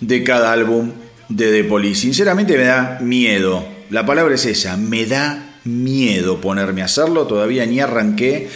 de 0.00 0.22
cada 0.22 0.52
álbum 0.52 0.92
de 1.28 1.50
The 1.50 1.64
Police. 1.64 2.02
Sinceramente 2.02 2.56
me 2.58 2.64
da 2.64 2.98
miedo. 3.00 3.66
La 3.90 4.04
palabra 4.04 4.34
es 4.34 4.44
esa, 4.44 4.76
me 4.76 5.06
da 5.06 5.58
miedo 5.64 6.40
ponerme 6.40 6.82
a 6.82 6.86
hacerlo. 6.86 7.26
Todavía 7.26 7.64
ni 7.64 7.80
arranqué. 7.80 8.48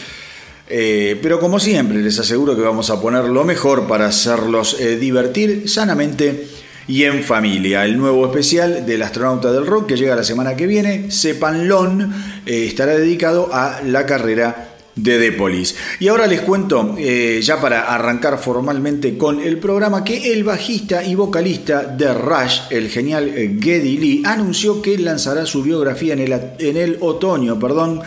Eh, 0.71 1.19
pero 1.23 1.41
como 1.41 1.59
siempre, 1.59 1.99
les 1.99 2.19
aseguro 2.19 2.55
que 2.55 2.63
vamos 2.63 2.91
a 2.91 3.01
poner 3.01 3.25
lo 3.25 3.45
mejor 3.45 3.87
para 3.87 4.07
hacerlos 4.07 4.79
eh, 4.79 4.97
divertir 4.97 5.69
sanamente 5.69 6.47
y 6.87 7.05
en 7.05 7.23
familia. 7.23 7.85
El 7.85 7.97
nuevo 7.97 8.27
especial 8.27 8.85
del 8.85 9.03
astronauta 9.03 9.51
del 9.51 9.67
rock 9.67 9.87
que 9.87 9.97
llega 9.97 10.15
la 10.15 10.25
semana 10.25 10.57
que 10.57 10.67
viene, 10.67 11.11
Sepanlon, 11.11 12.43
eh, 12.45 12.67
estará 12.67 12.95
dedicado 12.97 13.49
a 13.53 13.81
la 13.83 14.05
carrera 14.05 14.75
de 14.95 15.19
Depolis. 15.19 15.77
Y 16.01 16.09
ahora 16.09 16.27
les 16.27 16.41
cuento, 16.41 16.97
ya 16.99 17.61
para 17.61 17.83
arrancar 17.83 18.37
formalmente 18.37 19.17
con 19.17 19.41
el 19.41 19.59
programa, 19.59 20.03
que 20.03 20.33
el 20.33 20.43
bajista 20.43 21.05
y 21.05 21.15
vocalista 21.15 21.85
de 21.85 22.13
Rush, 22.13 22.63
el 22.71 22.89
genial 22.89 23.31
Geddy 23.33 23.97
Lee, 23.97 24.23
anunció 24.27 24.83
que 24.83 24.99
lanzará 24.99 25.47
su 25.47 25.63
biografía 25.63 26.15
en 26.15 26.19
el, 26.19 26.33
en 26.59 26.77
el 26.77 26.97
otoño, 27.01 27.61
perdón, 27.61 28.03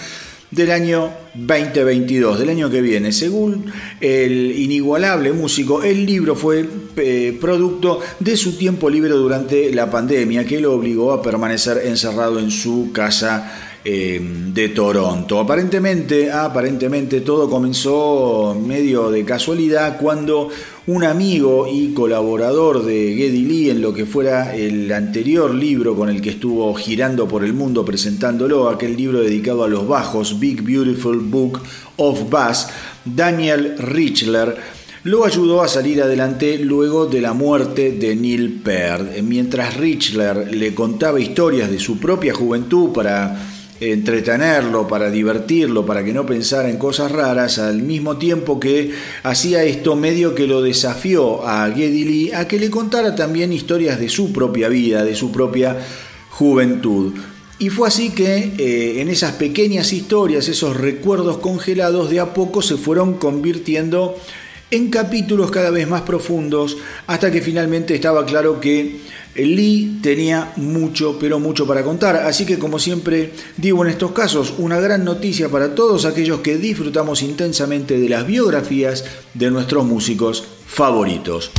del 0.52 0.72
año 0.72 1.10
2022, 1.34 2.40
del 2.40 2.50
año 2.50 2.70
que 2.70 2.82
viene. 2.82 3.12
Según 3.12 3.66
el 4.00 4.52
inigualable 4.52 5.32
músico, 5.32 5.82
el 5.82 6.06
libro 6.06 6.36
fue 6.36 6.66
eh, 6.98 7.38
producto 7.40 8.00
de 8.20 8.38
su 8.38 8.58
tiempo 8.58 8.90
libre 8.90 9.12
durante 9.12 9.74
la 9.74 9.90
pandemia 9.90 10.46
que 10.46 10.60
lo 10.60 10.74
obligó 10.74 11.14
a 11.14 11.22
permanecer 11.22 11.82
encerrado 11.86 12.40
en 12.40 12.52
su 12.52 12.92
casa 12.94 13.70
Em, 13.84 14.54
de 14.54 14.70
Toronto. 14.70 15.40
Aparentemente, 15.40 16.32
aparentemente 16.32 17.22
todo 17.22 17.50
comenzó 17.50 18.56
medio 18.56 19.10
de 19.10 19.26
casualidad 19.26 19.98
cuando 20.00 20.50
un 20.88 21.04
amigo 21.04 21.68
y 21.72 21.94
colaborador 21.94 22.84
de 22.84 23.14
Geddy 23.16 23.46
Lee 23.46 23.70
en 23.70 23.82
lo 23.82 23.94
que 23.94 24.08
fuera 24.08 24.56
el 24.56 24.92
anterior 24.92 25.54
libro 25.54 25.96
con 25.96 26.10
el 26.10 26.22
que 26.22 26.32
estuvo 26.32 26.74
girando 26.74 27.28
por 27.28 27.44
el 27.44 27.54
mundo 27.54 27.86
presentándolo, 27.86 28.68
aquel 28.68 28.98
libro 28.98 29.22
dedicado 29.22 29.64
a 29.64 29.68
los 29.68 29.88
bajos, 29.88 30.40
Big 30.40 30.64
Beautiful 30.64 31.20
Book 31.20 31.60
of 31.98 32.30
Bass, 32.32 32.70
Daniel 33.06 33.76
Richler, 33.78 34.56
lo 35.04 35.26
ayudó 35.26 35.62
a 35.62 35.68
salir 35.68 36.02
adelante 36.02 36.58
luego 36.60 37.06
de 37.06 37.22
la 37.22 37.34
muerte 37.34 37.92
de 37.92 38.16
Neil 38.16 38.62
Peart. 38.64 39.20
Mientras 39.22 39.78
Richler 39.78 40.56
le 40.56 40.74
contaba 40.74 41.20
historias 41.20 41.70
de 41.70 41.80
su 41.80 42.00
propia 42.00 42.34
juventud 42.34 42.92
para 42.92 43.36
entretenerlo, 43.82 44.88
para 44.88 45.10
divertirlo, 45.10 45.86
para 45.86 46.06
que 46.06 46.14
no 46.14 46.24
pensara 46.26 46.70
en 46.70 46.78
cosas 46.78 47.12
raras, 47.12 47.58
al 47.58 47.82
mismo 47.82 48.18
tiempo 48.18 48.60
que 48.60 48.92
hacía 49.24 49.64
esto 49.64 49.96
medio 49.96 50.36
que 50.36 50.46
lo 50.46 50.62
desafió 50.62 51.46
a 51.46 51.68
Geddy 51.68 52.06
Lee 52.06 52.32
a 52.32 52.48
que 52.48 52.60
le 52.60 52.70
contara 52.70 53.16
también 53.16 53.52
historias 53.52 54.00
de 54.00 54.08
su 54.08 54.32
propia 54.32 54.70
vida, 54.70 55.04
de 55.04 55.16
su 55.16 55.32
propia 55.32 55.78
juventud. 56.30 57.14
Y 57.58 57.70
fue 57.70 57.88
así 57.88 58.12
que 58.12 58.54
eh, 58.58 59.02
en 59.02 59.10
esas 59.10 59.34
pequeñas 59.34 59.94
historias, 59.94 60.48
esos 60.48 60.78
recuerdos 60.78 61.38
congelados, 61.38 62.12
de 62.12 62.20
a 62.20 62.34
poco 62.34 62.62
se 62.62 62.78
fueron 62.78 63.16
convirtiendo 63.16 64.16
en 64.72 64.90
capítulos 64.90 65.52
cada 65.52 65.70
vez 65.70 65.88
más 65.88 66.02
profundos, 66.02 66.78
hasta 67.08 67.30
que 67.30 67.42
finalmente 67.42 67.94
estaba 67.94 68.26
claro 68.26 68.60
que 68.60 69.02
Lee 69.36 70.00
tenía 70.02 70.54
mucho, 70.56 71.18
pero 71.20 71.40
mucho 71.40 71.68
para 71.68 71.84
contar, 71.84 72.16
así 72.16 72.46
que 72.46 72.58
como 72.58 72.80
siempre 72.80 73.34
digo 73.58 73.84
en 73.84 73.92
estos 73.92 74.12
casos, 74.12 74.54
una 74.58 74.80
gran 74.80 75.06
noticia 75.06 75.50
para 75.50 75.76
todos 75.76 76.06
aquellos 76.06 76.40
que 76.40 76.58
disfrutamos 76.58 77.22
intensamente 77.22 78.00
de 78.00 78.10
las 78.10 78.26
biografías 78.26 79.06
de 79.34 79.52
nuestros 79.52 79.86
músicos 79.86 80.44
favoritos. 80.66 81.52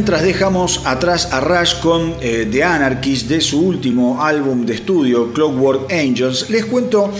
Mientras 0.00 0.22
dejamos 0.22 0.80
atrás 0.86 1.28
a 1.30 1.40
Rush 1.40 1.80
con 1.80 2.14
eh, 2.22 2.48
The 2.50 2.64
Anarchist 2.64 3.28
de 3.28 3.42
su 3.42 3.60
último 3.60 4.24
álbum 4.24 4.64
de 4.64 4.72
estudio, 4.72 5.30
Clockwork 5.34 5.92
Angels, 5.92 6.48
les 6.48 6.64
cuento 6.64 7.12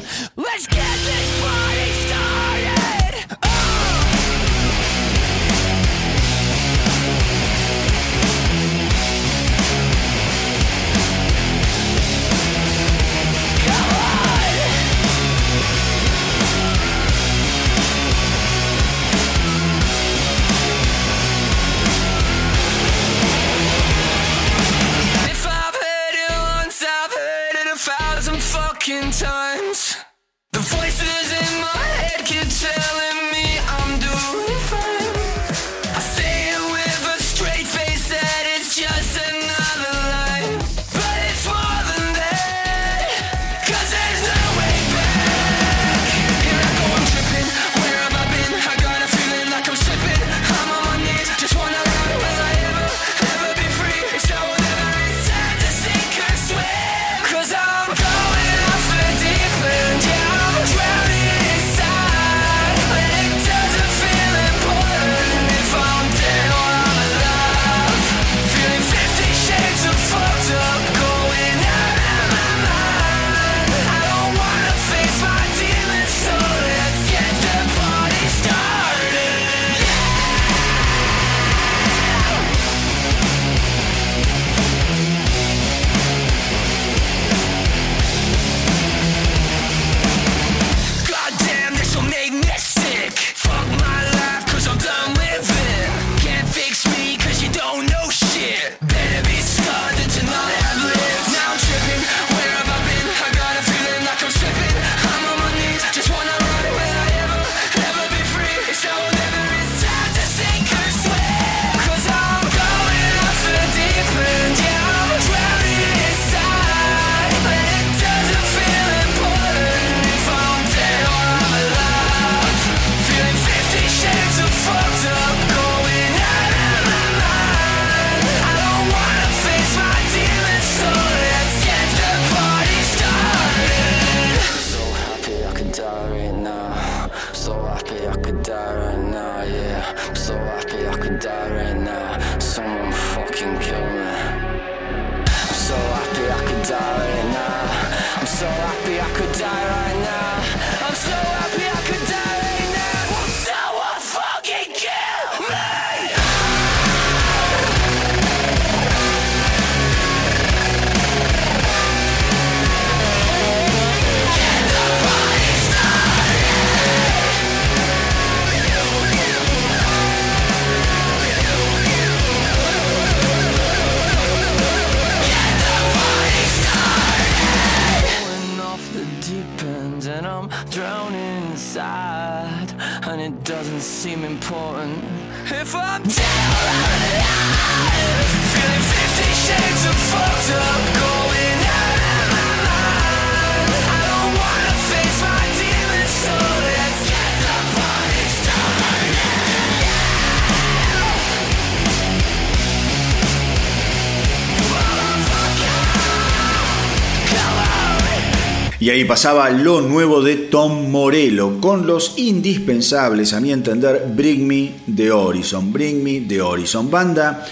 Y 208.89 208.91
ahí 208.91 209.05
pasaba 209.05 209.51
lo 209.51 209.81
nuevo 209.81 210.23
de 210.23 210.35
Tom 210.35 210.89
Morello 210.89 211.61
con 211.61 211.85
los 211.85 212.15
indispensables, 212.17 213.33
a 213.33 213.39
mi 213.39 213.51
entender, 213.51 214.11
Bring 214.15 214.47
Me 214.47 214.71
the 214.95 215.11
Horizon. 215.11 215.71
Bring 215.71 216.03
Me 216.03 216.21
the 216.21 216.41
Horizon. 216.41 216.89
Banda 216.89 217.45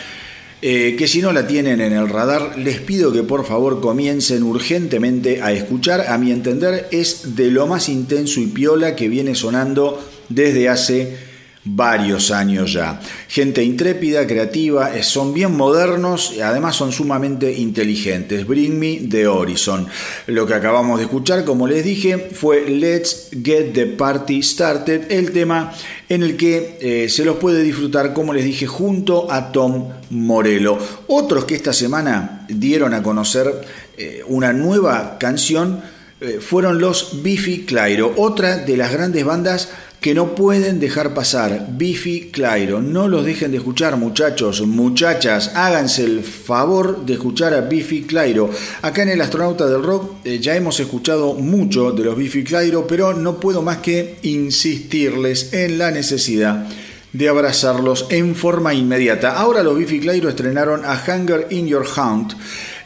eh, 0.63 0.95
que 0.97 1.07
si 1.07 1.21
no 1.21 1.31
la 1.31 1.45
tienen 1.45 1.79
en 1.79 1.93
el 1.93 2.09
radar, 2.09 2.57
les 2.57 2.79
pido 2.79 3.13
que 3.13 3.21
por 3.21 3.45
favor 3.45 3.81
comiencen 3.81 4.41
urgentemente 4.41 5.43
a 5.43 5.51
escuchar. 5.51 6.07
A 6.07 6.17
mi 6.17 6.31
entender, 6.31 6.87
es 6.89 7.35
de 7.35 7.51
lo 7.51 7.67
más 7.67 7.87
intenso 7.87 8.39
y 8.39 8.47
piola 8.47 8.95
que 8.95 9.07
viene 9.07 9.35
sonando 9.35 10.03
desde 10.29 10.69
hace 10.69 11.26
varios 11.69 12.31
años 12.31 12.73
ya. 12.73 12.99
Gente 13.27 13.63
intrépida, 13.63 14.25
creativa, 14.25 14.95
eh, 14.95 15.03
son 15.03 15.33
bien 15.33 15.55
modernos 15.55 16.33
y 16.35 16.41
además 16.41 16.75
son 16.75 16.91
sumamente 16.91 17.51
inteligentes. 17.51 18.45
Bring 18.47 18.79
Me 18.79 19.01
the 19.09 19.27
Horizon. 19.27 19.87
Lo 20.27 20.45
que 20.45 20.53
acabamos 20.53 20.99
de 20.99 21.05
escuchar, 21.05 21.43
como 21.43 21.67
les 21.67 21.83
dije, 21.83 22.29
fue 22.31 22.69
Let's 22.69 23.29
Get 23.43 23.73
the 23.73 23.85
Party 23.87 24.41
Started, 24.41 25.11
el 25.11 25.31
tema 25.31 25.73
en 26.09 26.23
el 26.23 26.37
que 26.37 26.77
eh, 26.79 27.09
se 27.09 27.25
los 27.25 27.37
puede 27.37 27.63
disfrutar, 27.63 28.13
como 28.13 28.33
les 28.33 28.45
dije, 28.45 28.65
junto 28.65 29.31
a 29.31 29.51
Tom 29.51 29.89
Morello. 30.09 30.77
Otros 31.07 31.45
que 31.45 31.55
esta 31.55 31.73
semana 31.73 32.45
dieron 32.47 32.93
a 32.93 33.03
conocer 33.03 33.51
eh, 33.97 34.21
una 34.27 34.53
nueva 34.53 35.17
canción 35.19 35.97
fueron 36.39 36.79
los 36.79 37.21
Biffy 37.21 37.63
Clyro, 37.63 38.15
otra 38.17 38.57
de 38.57 38.75
las 38.75 38.91
grandes 38.91 39.23
bandas 39.23 39.69
que 40.01 40.13
no 40.13 40.35
pueden 40.35 40.79
dejar 40.79 41.13
pasar. 41.13 41.67
Biffy 41.71 42.29
Clyro, 42.31 42.81
no 42.81 43.07
los 43.07 43.25
dejen 43.25 43.51
de 43.51 43.57
escuchar 43.57 43.97
muchachos, 43.97 44.61
muchachas, 44.61 45.51
háganse 45.55 46.03
el 46.03 46.23
favor 46.23 47.05
de 47.05 47.13
escuchar 47.13 47.53
a 47.53 47.61
Biffy 47.61 48.03
Clyro. 48.03 48.49
Acá 48.81 49.03
en 49.03 49.09
el 49.09 49.21
Astronauta 49.21 49.65
del 49.65 49.83
Rock 49.83 50.25
eh, 50.25 50.39
ya 50.39 50.55
hemos 50.55 50.79
escuchado 50.79 51.33
mucho 51.33 51.91
de 51.91 52.03
los 52.03 52.15
Biffy 52.15 52.43
Clyro, 52.43 52.85
pero 52.85 53.13
no 53.13 53.39
puedo 53.39 53.61
más 53.61 53.77
que 53.77 54.17
insistirles 54.21 55.53
en 55.53 55.77
la 55.77 55.91
necesidad 55.91 56.67
de 57.13 57.29
abrazarlos 57.29 58.05
en 58.09 58.35
forma 58.35 58.73
inmediata. 58.73 59.37
Ahora 59.37 59.63
los 59.63 59.77
Biffy 59.77 59.99
Clyro 59.99 60.29
estrenaron 60.29 60.85
a 60.85 61.01
Hunger 61.07 61.47
in 61.49 61.67
Your 61.67 61.85
Hunt 61.97 62.33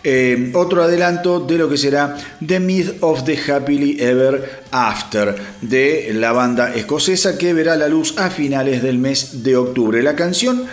eh, 0.04 0.52
otro 0.54 0.84
adelanto 0.84 1.40
de 1.40 1.58
lo 1.58 1.70
que 1.70 1.78
será 1.78 2.18
The 2.46 2.60
Myth 2.60 2.98
of 3.02 3.24
the 3.24 3.38
Happily 3.52 3.98
Ever 4.00 4.64
After 4.72 5.36
de 5.62 6.12
la 6.14 6.32
banda 6.32 6.74
escocesa 6.74 7.38
que 7.38 7.54
verá 7.54 7.76
la 7.76 7.88
luz 7.88 8.18
a 8.18 8.30
finales 8.30 8.82
del 8.82 8.98
mes 8.98 9.44
de 9.44 9.56
octubre. 9.56 10.02
La 10.02 10.16
canción 10.16 10.66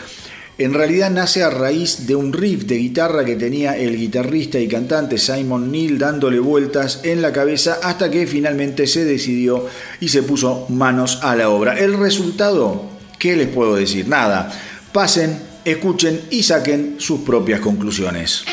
en 0.58 0.74
realidad 0.74 1.10
nace 1.10 1.44
a 1.44 1.50
raíz 1.50 2.08
de 2.08 2.16
un 2.16 2.32
riff 2.32 2.64
de 2.64 2.78
guitarra 2.78 3.24
que 3.24 3.36
tenía 3.36 3.76
el 3.76 3.96
guitarrista 3.96 4.58
y 4.58 4.66
cantante 4.66 5.16
Simon 5.16 5.70
Neil 5.70 5.98
dándole 6.00 6.40
vueltas 6.40 7.00
en 7.04 7.22
la 7.22 7.32
cabeza 7.32 7.78
hasta 7.80 8.10
que 8.10 8.26
finalmente 8.26 8.88
se 8.88 9.04
decidió 9.04 9.66
y 10.00 10.08
se 10.08 10.24
puso 10.24 10.66
manos 10.68 11.20
a 11.22 11.36
la 11.36 11.50
obra. 11.50 11.78
El 11.78 11.96
resultado, 11.96 12.90
¿qué 13.20 13.36
les 13.36 13.46
puedo 13.48 13.76
decir? 13.76 14.08
Nada. 14.08 14.50
Pasen, 14.90 15.38
escuchen 15.64 16.22
y 16.30 16.42
saquen 16.42 16.96
sus 16.98 17.20
propias 17.20 17.60
conclusiones. 17.60 18.44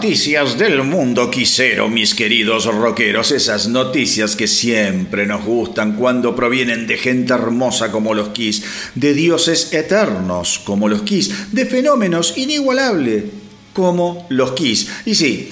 Noticias 0.00 0.56
del 0.56 0.82
mundo 0.82 1.30
quisero, 1.30 1.90
mis 1.90 2.14
queridos 2.14 2.64
rockeros, 2.64 3.32
esas 3.32 3.68
noticias 3.68 4.34
que 4.34 4.46
siempre 4.46 5.26
nos 5.26 5.44
gustan 5.44 5.94
cuando 5.94 6.34
provienen 6.34 6.86
de 6.86 6.96
gente 6.96 7.34
hermosa 7.34 7.92
como 7.92 8.14
los 8.14 8.30
Kiss, 8.30 8.62
de 8.94 9.12
dioses 9.12 9.74
eternos 9.74 10.58
como 10.64 10.88
los 10.88 11.02
Kiss, 11.02 11.52
de 11.52 11.66
fenómenos 11.66 12.38
inigualables 12.38 13.24
como 13.74 14.26
los 14.30 14.52
Kiss. 14.52 14.88
Y 15.04 15.16
sí, 15.16 15.50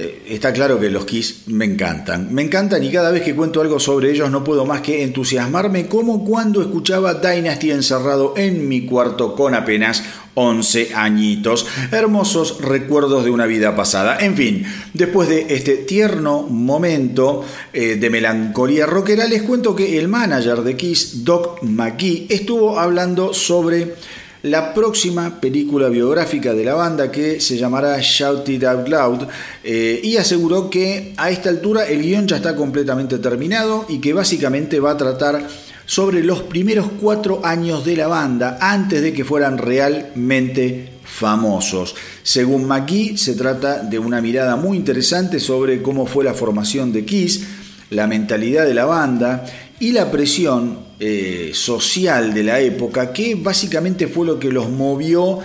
eh, 0.00 0.22
está 0.28 0.52
claro 0.52 0.78
que 0.78 0.90
los 0.90 1.04
Kiss 1.04 1.48
me 1.48 1.64
encantan. 1.64 2.32
Me 2.32 2.42
encantan 2.42 2.84
y 2.84 2.90
cada 2.92 3.10
vez 3.10 3.22
que 3.22 3.34
cuento 3.34 3.60
algo 3.60 3.80
sobre 3.80 4.12
ellos 4.12 4.30
no 4.30 4.44
puedo 4.44 4.64
más 4.64 4.80
que 4.80 5.02
entusiasmarme 5.02 5.88
como 5.88 6.24
cuando 6.24 6.62
escuchaba 6.62 7.14
Dynasty 7.14 7.72
encerrado 7.72 8.34
en 8.36 8.68
mi 8.68 8.86
cuarto 8.86 9.34
con 9.34 9.56
apenas 9.56 10.04
11 10.34 10.94
añitos. 10.94 11.66
Hermosos 11.90 12.60
recuerdos 12.60 13.24
de 13.24 13.30
una 13.30 13.46
vida 13.46 13.74
pasada. 13.74 14.18
En 14.20 14.36
fin, 14.36 14.64
después 14.94 15.28
de 15.28 15.46
este 15.48 15.78
tierno 15.78 16.42
momento 16.42 17.44
eh, 17.72 17.96
de 17.96 18.08
melancolía 18.08 18.86
rockera, 18.86 19.26
les 19.26 19.42
cuento 19.42 19.74
que 19.74 19.98
el 19.98 20.06
manager 20.06 20.62
de 20.62 20.76
Kiss, 20.76 21.24
Doc 21.24 21.60
McGee, 21.64 22.28
estuvo 22.28 22.78
hablando 22.78 23.34
sobre 23.34 23.96
la 24.42 24.72
próxima 24.72 25.40
película 25.40 25.88
biográfica 25.88 26.54
de 26.54 26.64
la 26.64 26.74
banda 26.74 27.10
que 27.10 27.40
se 27.40 27.56
llamará 27.56 27.98
Shout 28.00 28.48
It 28.48 28.64
Out 28.64 28.88
Loud 28.88 29.22
eh, 29.64 30.00
y 30.02 30.16
aseguró 30.16 30.70
que 30.70 31.12
a 31.16 31.30
esta 31.30 31.48
altura 31.48 31.86
el 31.86 32.02
guion 32.02 32.26
ya 32.26 32.36
está 32.36 32.54
completamente 32.54 33.18
terminado 33.18 33.86
y 33.88 33.98
que 33.98 34.12
básicamente 34.12 34.78
va 34.80 34.92
a 34.92 34.96
tratar 34.96 35.46
sobre 35.86 36.22
los 36.22 36.42
primeros 36.42 36.88
cuatro 37.00 37.40
años 37.44 37.84
de 37.84 37.96
la 37.96 38.06
banda 38.06 38.58
antes 38.60 39.02
de 39.02 39.12
que 39.12 39.24
fueran 39.24 39.58
realmente 39.58 40.98
famosos. 41.02 41.96
Según 42.22 42.66
McGee, 42.66 43.16
se 43.16 43.34
trata 43.34 43.82
de 43.82 43.98
una 43.98 44.20
mirada 44.20 44.56
muy 44.56 44.76
interesante 44.76 45.40
sobre 45.40 45.80
cómo 45.80 46.06
fue 46.06 46.24
la 46.24 46.34
formación 46.34 46.92
de 46.92 47.04
Kiss, 47.04 47.46
la 47.90 48.06
mentalidad 48.06 48.66
de 48.66 48.74
la 48.74 48.84
banda 48.84 49.46
y 49.80 49.92
la 49.92 50.10
presión 50.10 50.87
eh, 51.00 51.52
social 51.54 52.34
de 52.34 52.42
la 52.42 52.60
época, 52.60 53.12
que 53.12 53.34
básicamente 53.36 54.08
fue 54.08 54.26
lo 54.26 54.38
que 54.38 54.50
los 54.50 54.68
movió 54.68 55.38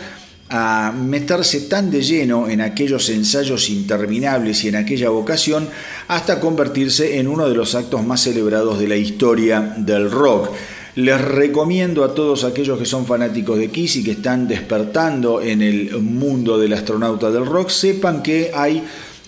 a 0.50 0.92
meterse 0.92 1.62
tan 1.62 1.90
de 1.90 2.02
lleno 2.02 2.48
en 2.48 2.62
aquellos 2.62 3.10
ensayos 3.10 3.70
interminables 3.70 4.64
y 4.64 4.68
en 4.68 4.76
aquella 4.76 5.10
vocación 5.10 5.68
hasta 6.08 6.40
convertirse 6.40 7.18
en 7.20 7.28
uno 7.28 7.50
de 7.50 7.56
los 7.56 7.76
actos 7.76 8.06
más 8.06 8.22
celebrados 8.22 8.80
de 8.80 8.88
la 8.88 8.96
historia 8.96 9.74
del 9.78 10.12
rock. 10.12 10.50
Les 10.96 11.20
recomiendo 11.20 12.04
a 12.04 12.14
todos 12.14 12.44
aquellos 12.44 12.78
que 12.78 12.86
son 12.86 13.08
fanáticos 13.08 13.58
de 13.58 13.72
Kiss 13.72 13.96
y 13.96 14.04
que 14.04 14.12
están 14.12 14.48
despertando 14.48 15.42
en 15.42 15.64
el 15.64 16.00
mundo 16.00 16.60
del 16.60 16.74
astronauta 16.74 17.32
del 17.32 17.48
rock, 17.48 17.70
sepan 17.70 18.22
que 18.22 18.52
hay 18.54 18.84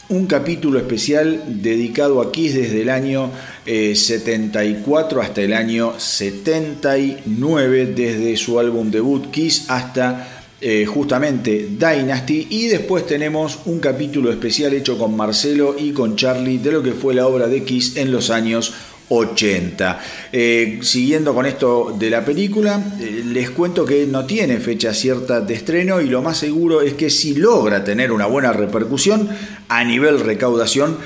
un 0.10 0.28
capítulo 0.28 0.78
especial 0.78 1.43
dedicado 1.47 2.22
a 2.22 2.32
Kiss 2.32 2.53
desde 2.53 2.84
el 2.84 2.89
año 2.89 3.32
74 3.66 5.20
eh, 5.20 5.24
hasta 5.24 5.41
el 5.41 5.53
año 5.53 5.93
79, 5.97 7.93
desde 7.95 8.38
su 8.38 8.60
álbum 8.60 8.91
debut 8.91 9.32
Kiss 9.32 9.66
hasta 9.70 10.43
eh, 10.62 10.86
justamente 10.86 11.70
Dynasty. 11.72 12.47
Y 12.49 12.68
después 12.68 13.08
tenemos 13.08 13.60
un 13.66 13.80
capítulo 13.80 14.32
especial 14.32 14.74
hecho 14.74 14.97
con 14.97 15.16
Marcelo 15.16 15.76
y 15.78 15.91
con 15.91 16.16
Charlie 16.16 16.60
de 16.60 16.72
lo 16.72 16.84
que 16.84 16.93
fue 16.93 17.14
la 17.16 17.28
obra 17.28 17.47
de 17.47 17.64
Kiss 17.64 17.97
en 17.97 18.12
los 18.12 18.30
años 18.30 18.74
80. 19.10 19.99
Eh, 20.32 20.80
siguiendo 20.82 21.34
con 21.34 21.45
esto 21.45 21.95
de 21.97 22.10
la 22.10 22.26
película, 22.26 22.82
eh, 22.99 23.24
les 23.26 23.51
cuento 23.51 23.86
que 23.86 24.06
no 24.06 24.26
tiene 24.26 24.58
fecha 24.58 24.93
cierta 24.93 25.41
de 25.41 25.53
estreno 25.53 26.01
y 26.01 26.08
lo 26.08 26.22
más 26.22 26.38
seguro 26.38 26.82
es 26.82 26.93
que 26.93 27.10
si 27.10 27.36
logra 27.36 27.84
tener 27.84 28.12
una 28.12 28.26
buena 28.26 28.51
repercusión 28.51 29.30
a 29.70 29.84
nivel 29.84 30.20
recaudación, 30.20 30.97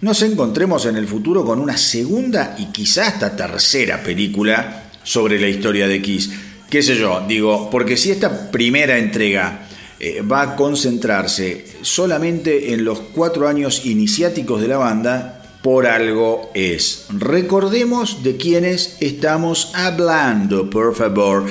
nos 0.00 0.22
encontremos 0.22 0.84
en 0.86 0.96
el 0.96 1.06
futuro 1.06 1.44
con 1.44 1.58
una 1.58 1.76
segunda 1.76 2.54
y 2.58 2.66
quizás 2.66 3.14
hasta 3.14 3.34
tercera 3.34 4.02
película 4.02 4.90
sobre 5.02 5.40
la 5.40 5.48
historia 5.48 5.88
de 5.88 6.02
Kiss. 6.02 6.30
¿Qué 6.68 6.82
sé 6.82 6.96
yo? 6.96 7.24
Digo, 7.26 7.70
porque 7.70 7.96
si 7.96 8.10
esta 8.10 8.50
primera 8.50 8.98
entrega 8.98 9.66
eh, 9.98 10.20
va 10.20 10.42
a 10.42 10.56
concentrarse 10.56 11.64
solamente 11.80 12.74
en 12.74 12.84
los 12.84 12.98
cuatro 12.98 13.48
años 13.48 13.86
iniciáticos 13.86 14.60
de 14.60 14.68
la 14.68 14.76
banda, 14.76 15.35
por 15.66 15.88
algo 15.88 16.52
es. 16.54 17.06
Recordemos 17.08 18.22
de 18.22 18.36
quiénes 18.36 18.98
estamos 19.00 19.72
hablando, 19.74 20.70
por 20.70 20.94
favor. 20.94 21.44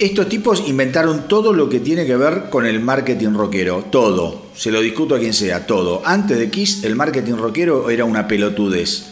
Estos 0.00 0.28
tipos 0.28 0.64
inventaron 0.66 1.28
todo 1.28 1.52
lo 1.52 1.68
que 1.68 1.78
tiene 1.78 2.04
que 2.04 2.16
ver 2.16 2.50
con 2.50 2.66
el 2.66 2.80
marketing 2.80 3.34
rockero, 3.34 3.84
todo. 3.88 4.46
Se 4.56 4.72
lo 4.72 4.80
discuto 4.80 5.14
a 5.14 5.20
quien 5.20 5.32
sea, 5.32 5.64
todo. 5.64 6.02
Antes 6.04 6.40
de 6.40 6.50
Kiss, 6.50 6.82
el 6.82 6.96
marketing 6.96 7.34
rockero 7.34 7.88
era 7.88 8.04
una 8.04 8.26
pelotudez. 8.26 9.04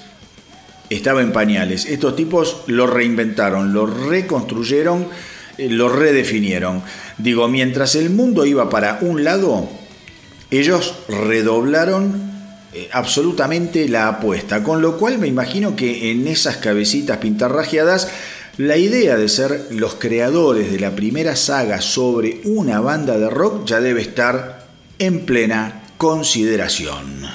Estaba 0.88 1.22
en 1.22 1.30
pañales. 1.30 1.86
Estos 1.86 2.16
tipos 2.16 2.62
lo 2.66 2.88
reinventaron, 2.88 3.72
lo 3.72 3.86
reconstruyeron, 3.86 5.06
eh, 5.58 5.68
lo 5.70 5.88
redefinieron. 5.88 6.82
Digo, 7.18 7.46
mientras 7.46 7.94
el 7.94 8.10
mundo 8.10 8.44
iba 8.44 8.68
para 8.68 8.98
un 9.00 9.22
lado, 9.22 9.68
ellos 10.50 10.96
redoblaron 11.08 12.29
eh, 12.72 12.88
absolutamente 12.92 13.88
la 13.88 14.08
apuesta, 14.08 14.62
con 14.62 14.80
lo 14.80 14.96
cual 14.96 15.18
me 15.18 15.26
imagino 15.26 15.74
que 15.74 16.10
en 16.10 16.28
esas 16.28 16.58
cabecitas 16.58 17.18
pintarrajeadas 17.18 18.08
la 18.58 18.76
idea 18.76 19.16
de 19.16 19.28
ser 19.28 19.68
los 19.70 19.94
creadores 19.94 20.70
de 20.70 20.78
la 20.78 20.94
primera 20.94 21.34
saga 21.34 21.80
sobre 21.80 22.40
una 22.44 22.80
banda 22.80 23.18
de 23.18 23.30
rock 23.30 23.66
ya 23.66 23.80
debe 23.80 24.02
estar 24.02 24.66
en 24.98 25.24
plena 25.24 25.82
consideración. 25.96 27.26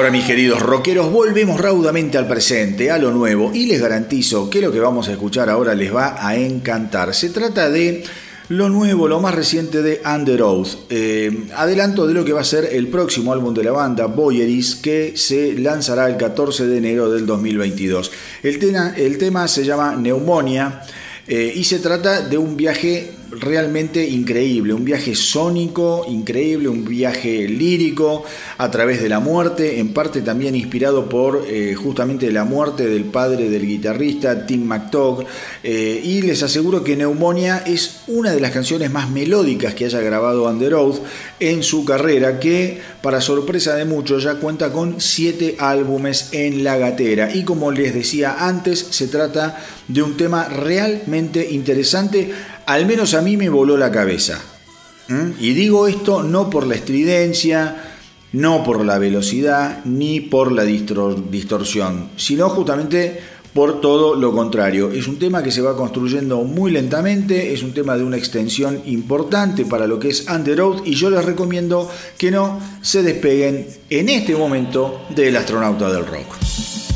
Ahora 0.00 0.12
mis 0.12 0.24
queridos 0.24 0.62
rockeros, 0.62 1.12
volvemos 1.12 1.60
raudamente 1.60 2.16
al 2.16 2.26
presente, 2.26 2.90
a 2.90 2.96
lo 2.96 3.10
nuevo, 3.10 3.50
y 3.52 3.66
les 3.66 3.82
garantizo 3.82 4.48
que 4.48 4.62
lo 4.62 4.72
que 4.72 4.80
vamos 4.80 5.08
a 5.08 5.12
escuchar 5.12 5.50
ahora 5.50 5.74
les 5.74 5.94
va 5.94 6.26
a 6.26 6.36
encantar. 6.36 7.12
Se 7.14 7.28
trata 7.28 7.68
de 7.68 8.02
lo 8.48 8.70
nuevo, 8.70 9.08
lo 9.08 9.20
más 9.20 9.34
reciente 9.34 9.82
de 9.82 10.00
Under 10.02 10.40
Oath. 10.40 10.86
Eh, 10.88 11.48
adelanto 11.54 12.06
de 12.06 12.14
lo 12.14 12.24
que 12.24 12.32
va 12.32 12.40
a 12.40 12.44
ser 12.44 12.70
el 12.72 12.88
próximo 12.88 13.34
álbum 13.34 13.52
de 13.52 13.62
la 13.62 13.72
banda, 13.72 14.06
Boyeris, 14.06 14.76
que 14.76 15.18
se 15.18 15.52
lanzará 15.58 16.08
el 16.08 16.16
14 16.16 16.66
de 16.66 16.78
enero 16.78 17.10
del 17.10 17.26
2022. 17.26 18.10
El, 18.42 18.58
tema, 18.58 18.94
el 18.96 19.18
tema 19.18 19.48
se 19.48 19.66
llama 19.66 19.96
Neumonia. 19.96 20.80
Eh, 21.28 21.52
y 21.54 21.64
se 21.64 21.78
trata 21.78 22.22
de 22.22 22.38
un 22.38 22.56
viaje 22.56 23.12
realmente 23.30 24.06
increíble, 24.06 24.74
un 24.74 24.84
viaje 24.84 25.14
sónico 25.14 26.04
increíble, 26.08 26.68
un 26.68 26.84
viaje 26.84 27.48
lírico 27.48 28.24
a 28.58 28.70
través 28.70 29.02
de 29.02 29.08
la 29.08 29.20
muerte, 29.20 29.78
en 29.78 29.92
parte 29.92 30.22
también 30.22 30.54
inspirado 30.54 31.08
por 31.08 31.44
eh, 31.48 31.74
justamente 31.74 32.30
la 32.32 32.44
muerte 32.44 32.86
del 32.86 33.04
padre 33.04 33.48
del 33.48 33.66
guitarrista 33.66 34.46
Tim 34.46 34.64
McTogg. 34.64 35.26
Eh, 35.62 36.00
y 36.02 36.22
les 36.22 36.42
aseguro 36.42 36.82
que 36.82 36.96
Neumonia 36.96 37.62
es 37.66 38.02
una 38.06 38.32
de 38.32 38.40
las 38.40 38.50
canciones 38.50 38.90
más 38.90 39.10
melódicas 39.10 39.74
que 39.74 39.84
haya 39.84 40.00
grabado 40.00 40.44
Under 40.48 40.74
Oath 40.74 41.00
en 41.38 41.62
su 41.62 41.84
carrera, 41.84 42.40
que 42.40 42.80
para 43.02 43.20
sorpresa 43.20 43.74
de 43.74 43.84
muchos 43.84 44.24
ya 44.24 44.34
cuenta 44.34 44.72
con 44.72 45.00
siete 45.00 45.56
álbumes 45.58 46.30
en 46.32 46.64
la 46.64 46.76
gatera. 46.76 47.34
Y 47.34 47.44
como 47.44 47.70
les 47.70 47.94
decía 47.94 48.36
antes, 48.46 48.78
se 48.90 49.08
trata 49.08 49.58
de 49.88 50.02
un 50.02 50.16
tema 50.16 50.44
realmente 50.48 51.50
interesante 51.50 52.30
al 52.72 52.86
menos 52.86 53.14
a 53.14 53.20
mí 53.20 53.36
me 53.36 53.48
voló 53.48 53.76
la 53.76 53.90
cabeza. 53.90 54.40
¿Mm? 55.08 55.32
Y 55.40 55.54
digo 55.54 55.88
esto 55.88 56.22
no 56.22 56.48
por 56.48 56.68
la 56.68 56.76
estridencia, 56.76 57.76
no 58.32 58.62
por 58.62 58.84
la 58.84 58.98
velocidad, 58.98 59.84
ni 59.84 60.20
por 60.20 60.52
la 60.52 60.62
distorsión, 60.62 62.10
sino 62.16 62.48
justamente 62.48 63.20
por 63.52 63.80
todo 63.80 64.14
lo 64.14 64.32
contrario. 64.32 64.92
Es 64.92 65.08
un 65.08 65.18
tema 65.18 65.42
que 65.42 65.50
se 65.50 65.62
va 65.62 65.76
construyendo 65.76 66.44
muy 66.44 66.70
lentamente, 66.70 67.52
es 67.52 67.64
un 67.64 67.74
tema 67.74 67.96
de 67.96 68.04
una 68.04 68.16
extensión 68.16 68.82
importante 68.86 69.64
para 69.64 69.88
lo 69.88 69.98
que 69.98 70.10
es 70.10 70.26
Under 70.28 70.62
y 70.84 70.94
yo 70.94 71.10
les 71.10 71.24
recomiendo 71.24 71.90
que 72.16 72.30
no 72.30 72.60
se 72.82 73.02
despeguen 73.02 73.66
en 73.88 74.08
este 74.08 74.36
momento 74.36 75.06
del 75.16 75.36
astronauta 75.36 75.90
del 75.90 76.06
rock. 76.06 76.89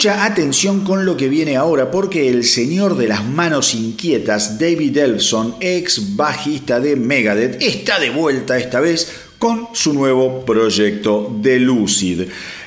Mucha 0.00 0.24
atención 0.24 0.80
con 0.80 1.04
lo 1.04 1.14
que 1.14 1.28
viene 1.28 1.58
ahora 1.58 1.90
porque 1.90 2.30
el 2.30 2.44
señor 2.44 2.96
de 2.96 3.06
las 3.06 3.22
manos 3.22 3.74
inquietas, 3.74 4.58
David 4.58 4.96
Elfson, 4.96 5.56
ex 5.60 6.16
bajista 6.16 6.80
de 6.80 6.96
Megadeth, 6.96 7.60
está 7.60 8.00
de 8.00 8.08
vuelta 8.08 8.56
esta 8.56 8.80
vez 8.80 9.12
con 9.38 9.68
su 9.74 9.92
nuevo 9.92 10.42
proyecto 10.46 11.30
de 11.42 11.58
Lucid. 11.58 12.22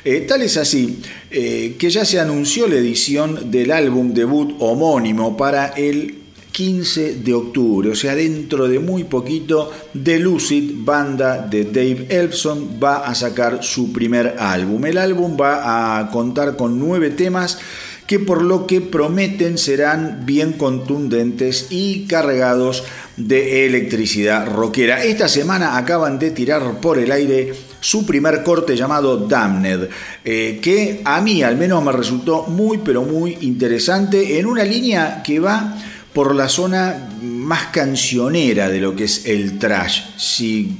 Eh, 0.06 0.26
tal 0.28 0.44
es 0.44 0.58
así 0.58 1.00
eh, 1.32 1.76
que 1.80 1.90
ya 1.90 2.06
se 2.06 2.20
anunció 2.20 2.68
la 2.68 2.76
edición 2.76 3.50
del 3.50 3.72
álbum 3.72 4.14
debut 4.14 4.56
homónimo 4.60 5.36
para 5.36 5.70
el 5.70 6.23
15 6.54 7.16
de 7.16 7.34
octubre, 7.34 7.90
o 7.90 7.96
sea, 7.96 8.14
dentro 8.14 8.68
de 8.68 8.78
muy 8.78 9.06
poquito, 9.06 9.72
The 10.02 10.20
Lucid, 10.20 10.72
banda 10.86 11.40
de 11.40 11.66
Dave 11.66 12.06
Elfson, 12.10 12.80
va 12.82 13.08
a 13.08 13.16
sacar 13.16 13.64
su 13.64 13.92
primer 13.92 14.36
álbum. 14.38 14.86
El 14.86 15.00
álbum 15.00 15.36
va 15.36 15.98
a 15.98 16.12
contar 16.12 16.56
con 16.56 16.78
nueve 16.78 17.10
temas 17.10 17.58
que 18.06 18.20
por 18.20 18.44
lo 18.44 18.68
que 18.68 18.82
prometen 18.82 19.58
serán 19.58 20.28
bien 20.28 20.54
contundentes 20.54 21.68
y 21.72 22.06
cargados 22.06 22.84
de 23.18 23.66
electricidad 23.66 24.46
rockera. 24.46 25.04
Esta 25.04 25.28
semana 25.28 25.76
acaban 25.78 26.20
de 26.20 26.30
tirar 26.30 26.80
por 26.80 27.00
el 27.00 27.12
aire 27.12 27.54
su 27.80 28.06
primer 28.06 28.44
corte 28.44 28.76
llamado 28.76 29.18
Damned, 29.18 29.90
eh, 30.24 30.60
que 30.62 31.02
a 31.04 31.20
mí 31.22 31.42
al 31.42 31.58
menos 31.58 31.84
me 31.84 31.92
resultó 31.92 32.44
muy 32.44 32.80
pero 32.80 33.04
muy 33.04 33.40
interesante 33.42 34.38
en 34.38 34.46
una 34.46 34.64
línea 34.64 35.24
que 35.24 35.40
va 35.40 35.78
por 36.14 36.36
la 36.36 36.48
zona 36.48 37.10
más 37.22 37.68
cancionera 37.68 38.70
de 38.70 38.80
lo 38.80 38.96
que 38.96 39.06
es 39.06 39.26
el 39.26 39.58
trash. 39.60 40.02
Si 40.18 40.78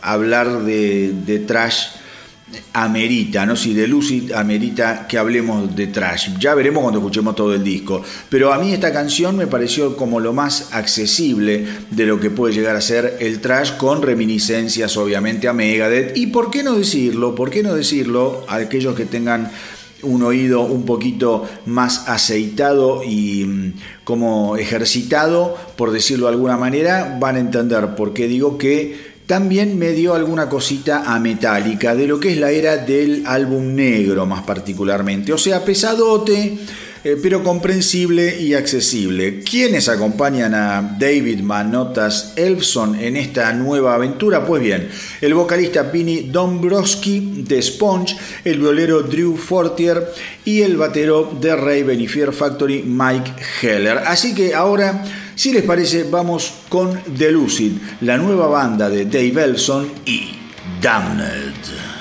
hablar 0.00 0.62
de, 0.64 1.12
de 1.24 1.38
trash 1.40 1.86
amerita, 2.72 3.46
¿no? 3.46 3.56
Si 3.56 3.74
de 3.74 3.86
Lucid 3.86 4.32
amerita 4.32 5.06
que 5.06 5.18
hablemos 5.18 5.74
de 5.74 5.86
trash. 5.88 6.30
Ya 6.38 6.54
veremos 6.54 6.82
cuando 6.82 7.00
escuchemos 7.00 7.34
todo 7.34 7.54
el 7.54 7.62
disco. 7.62 8.02
Pero 8.28 8.52
a 8.52 8.58
mí 8.58 8.72
esta 8.72 8.92
canción 8.92 9.36
me 9.36 9.46
pareció 9.46 9.96
como 9.96 10.20
lo 10.20 10.32
más 10.32 10.68
accesible 10.72 11.66
de 11.90 12.06
lo 12.06 12.20
que 12.20 12.30
puede 12.30 12.54
llegar 12.54 12.76
a 12.76 12.80
ser 12.80 13.16
el 13.20 13.40
trash 13.40 13.76
con 13.76 14.02
reminiscencias 14.02 14.96
obviamente 14.96 15.48
a 15.48 15.52
Megadeth. 15.52 16.16
Y 16.16 16.28
por 16.28 16.50
qué 16.50 16.62
no 16.62 16.74
decirlo, 16.74 17.34
por 17.34 17.50
qué 17.50 17.62
no 17.62 17.74
decirlo 17.74 18.44
a 18.48 18.56
aquellos 18.56 18.94
que 18.94 19.04
tengan 19.04 19.50
un 20.02 20.22
oído 20.22 20.62
un 20.62 20.84
poquito 20.84 21.48
más 21.66 22.08
aceitado 22.08 23.02
y 23.04 23.44
mm, 23.44 23.72
como 24.04 24.56
ejercitado, 24.56 25.56
por 25.76 25.92
decirlo 25.92 26.26
de 26.26 26.32
alguna 26.32 26.56
manera, 26.56 27.16
van 27.20 27.36
a 27.36 27.40
entender 27.40 27.94
por 27.94 28.12
qué 28.12 28.28
digo 28.28 28.58
que 28.58 29.12
también 29.26 29.78
me 29.78 29.92
dio 29.92 30.14
alguna 30.14 30.48
cosita 30.48 31.14
a 31.14 31.18
metálica 31.18 31.94
de 31.94 32.06
lo 32.06 32.20
que 32.20 32.32
es 32.32 32.38
la 32.38 32.50
era 32.50 32.76
del 32.76 33.24
álbum 33.26 33.74
negro 33.74 34.26
más 34.26 34.42
particularmente. 34.42 35.32
O 35.32 35.38
sea, 35.38 35.64
pesadote 35.64 36.58
eh, 37.04 37.18
pero 37.20 37.42
comprensible 37.42 38.40
y 38.40 38.54
accesible. 38.54 39.40
¿Quiénes 39.40 39.88
acompañan 39.88 40.54
a 40.54 40.96
David 40.98 41.40
Manotas 41.40 42.34
Elfson 42.36 42.94
en 42.94 43.16
esta 43.16 43.52
nueva 43.52 43.94
aventura? 43.94 44.46
Pues 44.46 44.62
bien, 44.62 44.88
el 45.20 45.34
vocalista 45.34 45.82
Vinny 45.82 46.28
Dombrowski 46.30 47.44
de 47.46 47.60
Sponge, 47.60 48.16
el 48.44 48.58
violero 48.60 49.02
Drew 49.02 49.36
Fortier 49.36 50.12
y 50.44 50.62
el 50.62 50.76
batero 50.76 51.36
de 51.40 51.56
Raven 51.56 52.00
y 52.00 52.08
Fear 52.08 52.32
Factory 52.32 52.82
Mike 52.82 53.32
Heller. 53.60 53.98
Así 53.98 54.34
que 54.34 54.54
ahora, 54.54 55.04
si 55.34 55.52
les 55.52 55.64
parece, 55.64 56.04
vamos 56.04 56.52
con 56.68 57.00
The 57.18 57.32
Lucid, 57.32 57.72
la 58.02 58.16
nueva 58.16 58.46
banda 58.46 58.88
de 58.88 59.06
Dave 59.06 59.44
Elfson 59.44 59.90
y 60.06 60.36
Damned. 60.80 61.91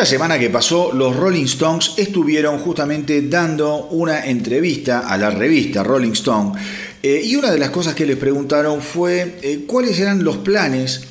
Esta 0.00 0.12
semana 0.12 0.38
que 0.38 0.48
pasó, 0.48 0.92
los 0.94 1.14
Rolling 1.14 1.44
Stones 1.44 1.92
estuvieron 1.98 2.58
justamente 2.60 3.20
dando 3.20 3.88
una 3.90 4.24
entrevista 4.24 5.00
a 5.00 5.18
la 5.18 5.28
revista 5.28 5.82
Rolling 5.82 6.12
Stone 6.12 6.58
eh, 7.02 7.20
y 7.22 7.36
una 7.36 7.50
de 7.50 7.58
las 7.58 7.68
cosas 7.68 7.94
que 7.94 8.06
les 8.06 8.16
preguntaron 8.16 8.80
fue 8.80 9.36
eh, 9.42 9.64
cuáles 9.66 10.00
eran 10.00 10.24
los 10.24 10.38
planes 10.38 11.02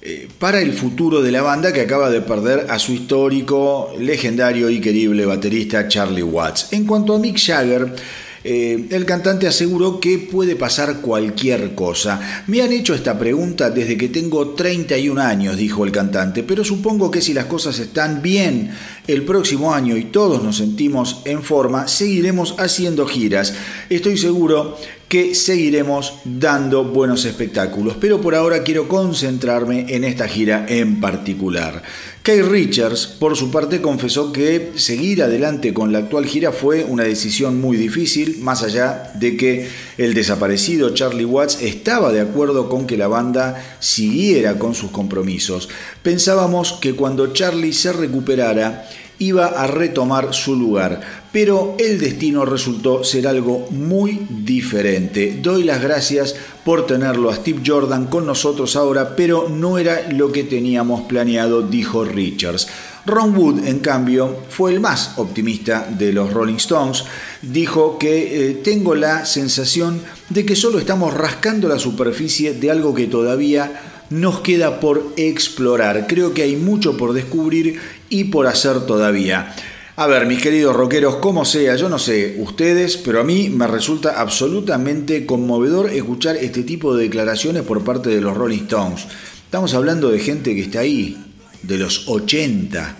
eh, 0.00 0.26
para 0.38 0.62
el 0.62 0.72
futuro 0.72 1.20
de 1.20 1.30
la 1.32 1.42
banda 1.42 1.70
que 1.70 1.82
acaba 1.82 2.08
de 2.08 2.22
perder 2.22 2.68
a 2.70 2.78
su 2.78 2.92
histórico, 2.92 3.92
legendario 3.98 4.70
y 4.70 4.80
querible 4.80 5.26
baterista 5.26 5.86
Charlie 5.86 6.22
Watts. 6.22 6.72
En 6.72 6.86
cuanto 6.86 7.14
a 7.14 7.18
Mick 7.18 7.36
Jagger, 7.36 7.94
eh, 8.42 8.86
el 8.90 9.04
cantante 9.04 9.46
aseguró 9.46 10.00
que 10.00 10.18
puede 10.18 10.56
pasar 10.56 11.00
cualquier 11.00 11.74
cosa. 11.74 12.42
Me 12.46 12.62
han 12.62 12.72
hecho 12.72 12.94
esta 12.94 13.18
pregunta 13.18 13.70
desde 13.70 13.98
que 13.98 14.08
tengo 14.08 14.50
31 14.50 15.20
años, 15.20 15.56
dijo 15.56 15.84
el 15.84 15.92
cantante, 15.92 16.42
pero 16.42 16.64
supongo 16.64 17.10
que 17.10 17.20
si 17.20 17.34
las 17.34 17.46
cosas 17.46 17.78
están 17.78 18.22
bien 18.22 18.70
el 19.06 19.24
próximo 19.24 19.74
año 19.74 19.96
y 19.96 20.04
todos 20.04 20.42
nos 20.42 20.56
sentimos 20.56 21.20
en 21.24 21.42
forma, 21.42 21.86
seguiremos 21.88 22.54
haciendo 22.58 23.06
giras. 23.06 23.54
Estoy 23.90 24.16
seguro 24.16 24.76
que 25.10 25.34
seguiremos 25.34 26.20
dando 26.24 26.84
buenos 26.84 27.24
espectáculos, 27.24 27.96
pero 28.00 28.20
por 28.20 28.36
ahora 28.36 28.62
quiero 28.62 28.86
concentrarme 28.86 29.86
en 29.88 30.04
esta 30.04 30.28
gira 30.28 30.66
en 30.68 31.00
particular. 31.00 31.82
Kay 32.22 32.42
Richards, 32.42 33.06
por 33.06 33.34
su 33.34 33.50
parte, 33.50 33.80
confesó 33.80 34.30
que 34.30 34.72
seguir 34.76 35.22
adelante 35.22 35.72
con 35.72 35.90
la 35.90 36.00
actual 36.00 36.26
gira 36.26 36.52
fue 36.52 36.84
una 36.84 37.04
decisión 37.04 37.58
muy 37.62 37.78
difícil, 37.78 38.40
más 38.42 38.62
allá 38.62 39.10
de 39.14 39.38
que 39.38 39.68
el 39.96 40.12
desaparecido 40.12 40.90
Charlie 40.90 41.24
Watts 41.24 41.62
estaba 41.62 42.12
de 42.12 42.20
acuerdo 42.20 42.68
con 42.68 42.86
que 42.86 42.98
la 42.98 43.08
banda 43.08 43.76
siguiera 43.80 44.58
con 44.58 44.74
sus 44.74 44.90
compromisos. 44.90 45.70
Pensábamos 46.02 46.74
que 46.74 46.94
cuando 46.94 47.32
Charlie 47.32 47.72
se 47.72 47.90
recuperara, 47.90 48.86
iba 49.20 49.46
a 49.46 49.66
retomar 49.66 50.34
su 50.34 50.56
lugar, 50.56 51.00
pero 51.30 51.76
el 51.78 52.00
destino 52.00 52.44
resultó 52.44 53.04
ser 53.04 53.28
algo 53.28 53.68
muy 53.70 54.26
diferente. 54.28 55.38
Doy 55.40 55.62
las 55.62 55.82
gracias 55.82 56.34
por 56.64 56.86
tenerlo 56.86 57.30
a 57.30 57.36
Steve 57.36 57.60
Jordan 57.64 58.06
con 58.06 58.26
nosotros 58.26 58.76
ahora, 58.76 59.14
pero 59.14 59.48
no 59.48 59.78
era 59.78 60.10
lo 60.10 60.32
que 60.32 60.44
teníamos 60.44 61.02
planeado, 61.02 61.62
dijo 61.62 62.04
Richards. 62.04 62.66
Ron 63.04 63.36
Wood, 63.36 63.66
en 63.66 63.80
cambio, 63.80 64.36
fue 64.48 64.72
el 64.72 64.80
más 64.80 65.12
optimista 65.16 65.86
de 65.90 66.12
los 66.12 66.32
Rolling 66.32 66.56
Stones. 66.56 67.04
Dijo 67.42 67.98
que 67.98 68.50
eh, 68.50 68.54
tengo 68.54 68.94
la 68.94 69.26
sensación 69.26 70.00
de 70.30 70.46
que 70.46 70.56
solo 70.56 70.78
estamos 70.78 71.12
rascando 71.12 71.68
la 71.68 71.78
superficie 71.78 72.54
de 72.54 72.70
algo 72.70 72.94
que 72.94 73.06
todavía 73.06 74.06
nos 74.10 74.40
queda 74.40 74.80
por 74.80 75.12
explorar. 75.16 76.06
Creo 76.08 76.34
que 76.34 76.42
hay 76.42 76.56
mucho 76.56 76.96
por 76.96 77.12
descubrir 77.12 77.80
y 78.10 78.24
por 78.24 78.46
hacer 78.46 78.84
todavía. 78.86 79.54
A 79.96 80.06
ver, 80.06 80.26
mis 80.26 80.42
queridos 80.42 80.74
rockeros, 80.76 81.16
como 81.16 81.44
sea, 81.44 81.76
yo 81.76 81.88
no 81.88 81.98
sé 81.98 82.36
ustedes, 82.38 82.96
pero 82.96 83.20
a 83.20 83.24
mí 83.24 83.48
me 83.50 83.66
resulta 83.66 84.20
absolutamente 84.20 85.26
conmovedor 85.26 85.90
escuchar 85.90 86.36
este 86.36 86.62
tipo 86.62 86.94
de 86.94 87.04
declaraciones 87.04 87.62
por 87.62 87.84
parte 87.84 88.10
de 88.10 88.20
los 88.20 88.36
Rolling 88.36 88.62
Stones. 88.62 89.06
Estamos 89.44 89.74
hablando 89.74 90.10
de 90.10 90.18
gente 90.18 90.54
que 90.54 90.62
está 90.62 90.80
ahí, 90.80 91.22
de 91.62 91.76
los 91.76 92.08
80, 92.08 92.96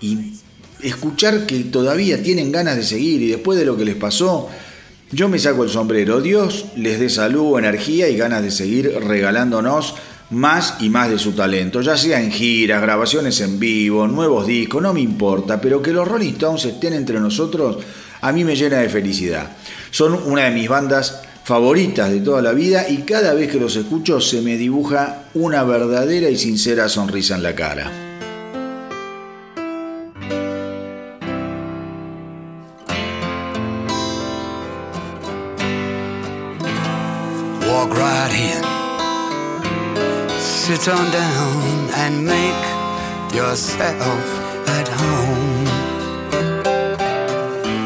y 0.00 0.34
escuchar 0.82 1.46
que 1.46 1.60
todavía 1.64 2.22
tienen 2.22 2.52
ganas 2.52 2.76
de 2.76 2.84
seguir 2.84 3.22
y 3.22 3.28
después 3.28 3.58
de 3.58 3.64
lo 3.64 3.76
que 3.76 3.84
les 3.84 3.96
pasó, 3.96 4.48
yo 5.10 5.28
me 5.28 5.38
saco 5.38 5.64
el 5.64 5.70
sombrero. 5.70 6.20
Dios 6.20 6.66
les 6.76 7.00
dé 7.00 7.08
salud, 7.08 7.58
energía 7.58 8.08
y 8.08 8.16
ganas 8.16 8.42
de 8.42 8.50
seguir 8.50 8.92
regalándonos 9.00 9.94
más 10.30 10.76
y 10.80 10.88
más 10.88 11.10
de 11.10 11.18
su 11.18 11.32
talento, 11.32 11.80
ya 11.80 11.96
sea 11.96 12.20
en 12.20 12.30
giras, 12.30 12.82
grabaciones 12.82 13.40
en 13.40 13.58
vivo, 13.58 14.06
nuevos 14.08 14.46
discos, 14.46 14.82
no 14.82 14.92
me 14.92 15.00
importa, 15.00 15.60
pero 15.60 15.80
que 15.80 15.92
los 15.92 16.06
Rolling 16.06 16.32
Stones 16.32 16.64
estén 16.64 16.94
entre 16.94 17.20
nosotros 17.20 17.78
a 18.20 18.32
mí 18.32 18.44
me 18.44 18.56
llena 18.56 18.78
de 18.78 18.88
felicidad. 18.88 19.56
Son 19.90 20.14
una 20.24 20.44
de 20.44 20.50
mis 20.50 20.68
bandas 20.68 21.22
favoritas 21.44 22.10
de 22.10 22.20
toda 22.20 22.42
la 22.42 22.52
vida 22.52 22.88
y 22.88 22.98
cada 22.98 23.34
vez 23.34 23.50
que 23.50 23.60
los 23.60 23.76
escucho 23.76 24.20
se 24.20 24.42
me 24.42 24.56
dibuja 24.56 25.24
una 25.34 25.62
verdadera 25.62 26.28
y 26.28 26.36
sincera 26.36 26.88
sonrisa 26.88 27.36
en 27.36 27.42
la 27.42 27.54
cara. 27.54 28.06
Sit 40.66 40.88
on 40.88 41.12
down 41.12 41.90
and 41.94 42.26
make 42.26 42.64
yourself 43.32 44.26
at 44.68 44.88
home. 44.88 45.64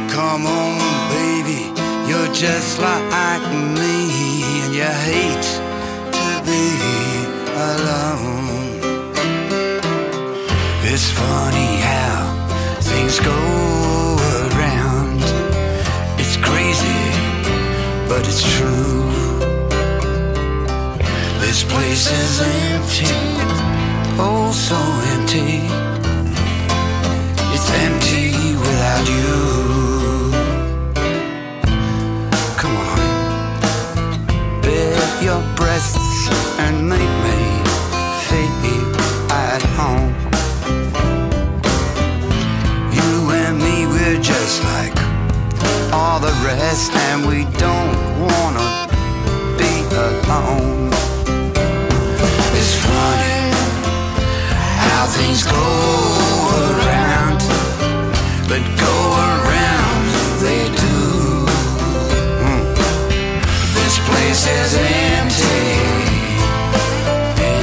Come 0.09 0.47
on, 0.47 0.79
baby, 1.13 1.61
you're 2.09 2.33
just 2.33 2.81
like 2.81 3.45
me, 3.77 3.97
and 4.63 4.75
you 4.75 4.91
hate 5.11 5.49
to 6.19 6.31
be 6.49 6.65
alone. 7.71 8.49
It's 10.91 11.11
funny 11.11 11.73
how 11.91 12.17
things 12.81 13.21
go 13.21 13.41
around. 14.41 15.21
It's 16.19 16.39
crazy, 16.39 17.03
but 18.09 18.27
it's 18.27 18.43
true. 18.57 19.10
This 21.61 21.73
place 21.73 22.07
is 22.11 22.41
empty, 22.41 23.05
oh 24.19 24.51
so 24.51 24.81
empty. 25.13 25.61
It's 27.53 27.71
empty 27.85 28.57
without 28.57 29.07
you. 29.15 30.33
Come 32.57 32.77
on, 32.79 32.99
bare 34.63 35.23
your 35.23 35.43
breasts 35.55 36.31
and 36.61 36.89
make 36.89 37.15
me 37.27 37.39
feel 38.25 38.97
at 39.31 39.61
home. 39.77 40.15
You 42.91 43.33
and 43.33 43.59
me, 43.59 43.85
we're 43.85 44.23
just 44.23 44.65
like 44.65 44.97
all 45.93 46.21
the 46.21 46.33
rest, 46.43 46.93
and 46.95 47.27
we 47.27 47.45
don't 47.59 48.19
wanna 48.19 48.70
things 55.21 55.45
go 55.45 55.67
around, 56.71 57.41
but 58.49 58.63
go 58.85 58.97
around 59.29 60.03
they 60.45 60.63
do. 60.85 60.99
Mm. 62.47 62.63
This 63.79 63.95
place 64.09 64.43
is 64.59 64.71
empty, 65.13 65.69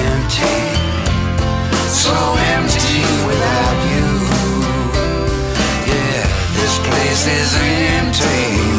empty, 0.06 0.58
so 2.04 2.16
empty 2.56 3.00
without 3.30 3.78
you. 3.92 4.08
Yeah, 5.92 6.24
this 6.60 6.76
place 6.88 7.24
is 7.40 7.50
empty, 7.56 8.36
empty. 8.62 8.77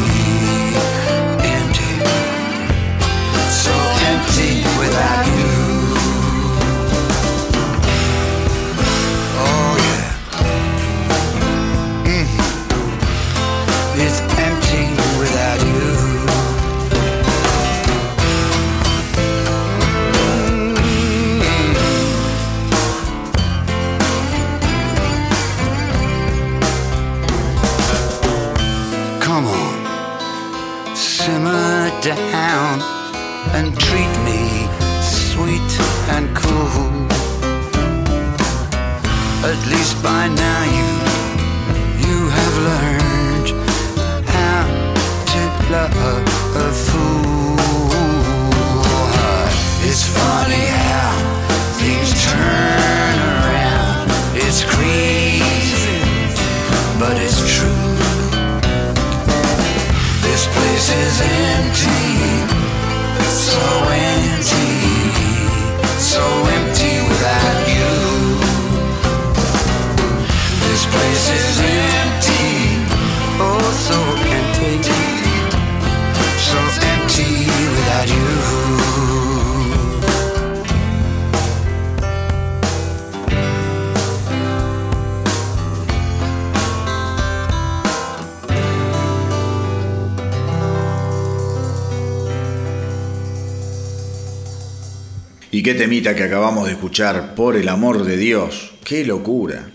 By 40.03 40.27
now 40.27 40.63
you 40.77 40.89
you 42.07 42.29
have 42.29 42.55
learned 42.69 43.49
how 44.27 44.63
to 45.31 45.41
love 45.71 45.95
a 46.55 46.71
fool. 46.71 47.57
It's 49.87 50.05
funny 50.07 50.67
how 50.87 51.13
things 51.79 52.11
turn 52.25 53.17
around. 53.33 54.07
It's 54.35 54.63
crazy, 54.63 55.99
but 56.99 57.15
it's 57.17 57.39
true. 57.55 57.95
This 60.21 60.43
place 60.55 60.87
is 61.03 61.15
empty, 61.51 62.07
so 63.27 63.98
temita 95.75 96.15
que 96.15 96.23
acabamos 96.23 96.65
de 96.65 96.73
escuchar, 96.73 97.35
por 97.35 97.55
el 97.55 97.69
amor 97.69 98.03
de 98.03 98.17
Dios, 98.17 98.71
qué 98.83 99.05
locura. 99.05 99.69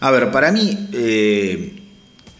A 0.00 0.10
ver, 0.10 0.30
para 0.30 0.52
mí, 0.52 0.88
eh, 0.92 1.74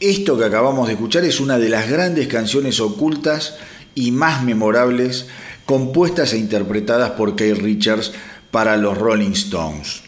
esto 0.01 0.39
que 0.39 0.45
acabamos 0.45 0.87
de 0.87 0.95
escuchar 0.95 1.25
es 1.25 1.41
una 1.41 1.59
de 1.59 1.69
las 1.69 1.91
grandes 1.91 2.29
canciones 2.29 2.81
ocultas 2.81 3.57
y 3.95 4.13
más 4.13 4.45
memorables 4.45 5.27
compuestas 5.65 6.33
e 6.33 6.39
interpretadas 6.39 7.11
por 7.11 7.37
Keith 7.37 7.59
Richards 7.59 8.13
para 8.51 8.77
los 8.77 8.97
Rolling 8.97 9.33
Stones. 9.33 10.03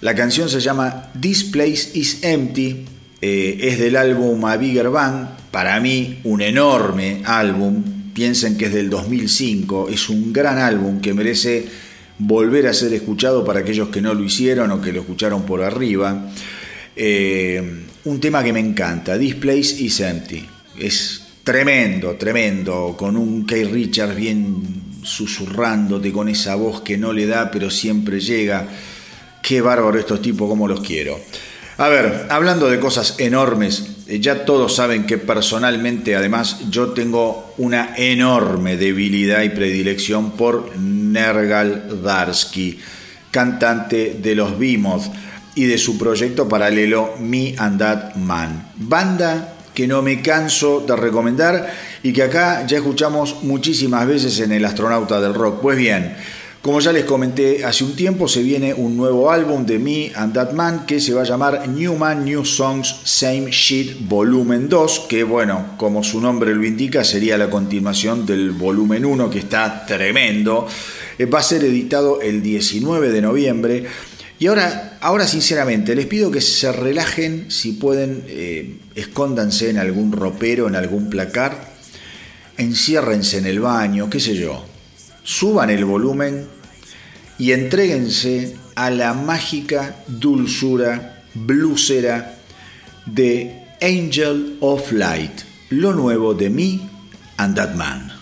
La 0.00 0.14
canción 0.14 0.48
se 0.48 0.60
llama 0.60 1.10
This 1.18 1.44
Place 1.44 1.90
is 1.94 2.18
Empty, 2.22 2.84
eh, 3.22 3.58
es 3.62 3.78
del 3.78 3.96
álbum 3.96 4.44
A 4.44 4.56
Bigger 4.58 4.90
Bang, 4.90 5.28
para 5.50 5.80
mí 5.80 6.20
un 6.24 6.42
enorme 6.42 7.22
álbum, 7.24 7.82
piensen 8.12 8.58
que 8.58 8.66
es 8.66 8.74
del 8.74 8.90
2005, 8.90 9.88
es 9.88 10.10
un 10.10 10.32
gran 10.32 10.58
álbum 10.58 11.00
que 11.00 11.14
merece 11.14 11.66
volver 12.18 12.66
a 12.66 12.74
ser 12.74 12.92
escuchado 12.92 13.44
para 13.44 13.60
aquellos 13.60 13.88
que 13.88 14.00
no 14.00 14.14
lo 14.14 14.22
hicieron 14.22 14.70
o 14.70 14.80
que 14.80 14.92
lo 14.92 15.00
escucharon 15.00 15.42
por 15.42 15.62
arriba. 15.62 16.30
Eh, 16.96 17.84
un 18.04 18.20
tema 18.20 18.44
que 18.44 18.52
me 18.52 18.60
encanta, 18.60 19.18
Place 19.40 19.82
is 19.82 20.00
Empty. 20.00 20.46
Es 20.78 21.22
tremendo, 21.42 22.16
tremendo, 22.16 22.94
con 22.96 23.16
un 23.16 23.46
Keith 23.46 23.70
Richards 23.70 24.16
bien 24.16 24.84
susurrándote 25.02 26.12
con 26.12 26.28
esa 26.28 26.54
voz 26.54 26.80
que 26.80 26.96
no 26.96 27.12
le 27.12 27.26
da, 27.26 27.50
pero 27.50 27.70
siempre 27.70 28.20
llega. 28.20 28.66
Qué 29.42 29.60
bárbaro 29.60 29.98
estos 29.98 30.22
tipos, 30.22 30.48
como 30.48 30.66
los 30.66 30.80
quiero. 30.80 31.20
A 31.76 31.88
ver, 31.88 32.28
hablando 32.30 32.70
de 32.70 32.78
cosas 32.78 33.16
enormes, 33.18 33.96
eh, 34.06 34.20
ya 34.20 34.44
todos 34.44 34.76
saben 34.76 35.04
que 35.04 35.18
personalmente, 35.18 36.14
además, 36.14 36.70
yo 36.70 36.88
tengo 36.92 37.52
una 37.58 37.94
enorme 37.96 38.76
debilidad 38.76 39.42
y 39.42 39.50
predilección 39.50 40.32
por 40.32 40.70
Nergal 41.14 42.02
Darsky, 42.02 42.78
cantante 43.30 44.18
de 44.20 44.34
los 44.34 44.58
Behemoth 44.58 45.04
y 45.54 45.64
de 45.66 45.78
su 45.78 45.96
proyecto 45.96 46.48
paralelo 46.48 47.14
Me 47.20 47.54
and 47.56 47.78
That 47.78 48.16
Man. 48.16 48.72
Banda 48.76 49.54
que 49.72 49.86
no 49.88 50.02
me 50.02 50.22
canso 50.22 50.84
de 50.86 50.94
recomendar 50.94 51.72
y 52.02 52.12
que 52.12 52.22
acá 52.22 52.66
ya 52.66 52.78
escuchamos 52.78 53.42
muchísimas 53.42 54.06
veces 54.06 54.38
en 54.40 54.52
El 54.52 54.64
Astronauta 54.64 55.20
del 55.20 55.34
Rock. 55.34 55.60
Pues 55.60 55.76
bien, 55.76 56.14
como 56.64 56.80
ya 56.80 56.92
les 56.92 57.04
comenté 57.04 57.64
hace 57.64 57.84
un 57.84 57.94
tiempo, 57.94 58.26
se 58.26 58.42
viene 58.42 58.72
un 58.72 58.96
nuevo 58.96 59.30
álbum 59.30 59.66
de 59.66 59.78
Me 59.78 60.12
and 60.14 60.32
That 60.32 60.52
Man 60.52 60.86
que 60.86 60.98
se 60.98 61.12
va 61.12 61.20
a 61.20 61.24
llamar 61.24 61.68
New 61.68 61.96
Man, 61.96 62.24
New 62.24 62.44
Songs, 62.44 63.00
Same 63.04 63.50
Shit 63.50 64.08
Volumen 64.08 64.68
2, 64.68 65.00
que 65.08 65.24
bueno, 65.24 65.74
como 65.76 66.02
su 66.02 66.20
nombre 66.20 66.54
lo 66.54 66.64
indica, 66.64 67.04
sería 67.04 67.36
la 67.36 67.50
continuación 67.50 68.24
del 68.24 68.52
volumen 68.52 69.04
1, 69.04 69.28
que 69.28 69.40
está 69.40 69.84
tremendo. 69.84 70.66
Eh, 71.18 71.26
Va 71.26 71.40
a 71.40 71.42
ser 71.42 71.64
editado 71.64 72.20
el 72.20 72.42
19 72.42 73.10
de 73.10 73.22
noviembre. 73.22 73.86
Y 74.38 74.46
ahora, 74.48 74.98
ahora 75.00 75.26
sinceramente, 75.26 75.94
les 75.94 76.06
pido 76.06 76.30
que 76.30 76.40
se 76.40 76.72
relajen, 76.72 77.50
si 77.50 77.72
pueden, 77.72 78.24
eh, 78.26 78.78
escóndanse 78.94 79.70
en 79.70 79.78
algún 79.78 80.12
ropero, 80.12 80.66
en 80.66 80.74
algún 80.74 81.08
placar, 81.08 81.72
enciérrense 82.56 83.38
en 83.38 83.46
el 83.46 83.60
baño, 83.60 84.10
qué 84.10 84.20
sé 84.20 84.34
yo, 84.34 84.64
suban 85.22 85.70
el 85.70 85.84
volumen 85.84 86.46
y 87.38 87.52
entréguense 87.52 88.56
a 88.74 88.90
la 88.90 89.14
mágica 89.14 89.96
dulzura 90.06 91.22
blusera 91.34 92.38
de 93.06 93.64
Angel 93.80 94.56
of 94.60 94.92
Light, 94.92 95.42
lo 95.70 95.92
nuevo 95.92 96.34
de 96.34 96.50
Me 96.50 96.80
and 97.36 97.56
That 97.56 97.74
Man. 97.74 98.13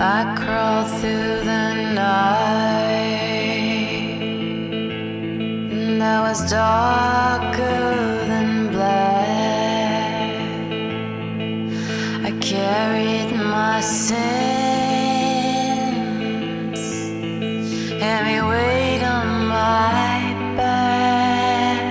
I 0.00 0.32
crawl 0.38 0.84
through 0.84 1.40
the 1.42 1.74
night 1.92 3.18
that 5.98 6.20
was 6.20 6.48
darker 6.48 7.56
than 8.28 8.70
black. 8.70 10.36
I 12.24 12.30
carried 12.40 13.32
my 13.34 13.80
sins, 13.80 14.20
heavy 18.00 18.40
weight 18.40 19.02
on 19.02 19.48
my 19.48 20.32
back, 20.56 21.82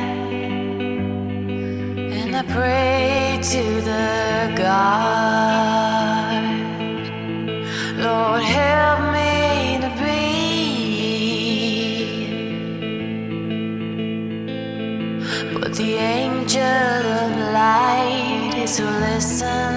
and 2.16 2.34
I 2.38 2.44
prayed 2.44 3.44
to 3.44 3.82
the 3.82 4.54
God. 4.56 5.87
Help 8.40 9.00
me 9.14 9.80
to 9.82 9.90
breathe. 9.98 10.78
But 15.60 15.74
the 15.76 15.96
angel 15.96 16.62
of 16.62 17.32
light 17.54 18.54
is 18.56 18.78
who 18.78 18.86
listens 18.86 19.77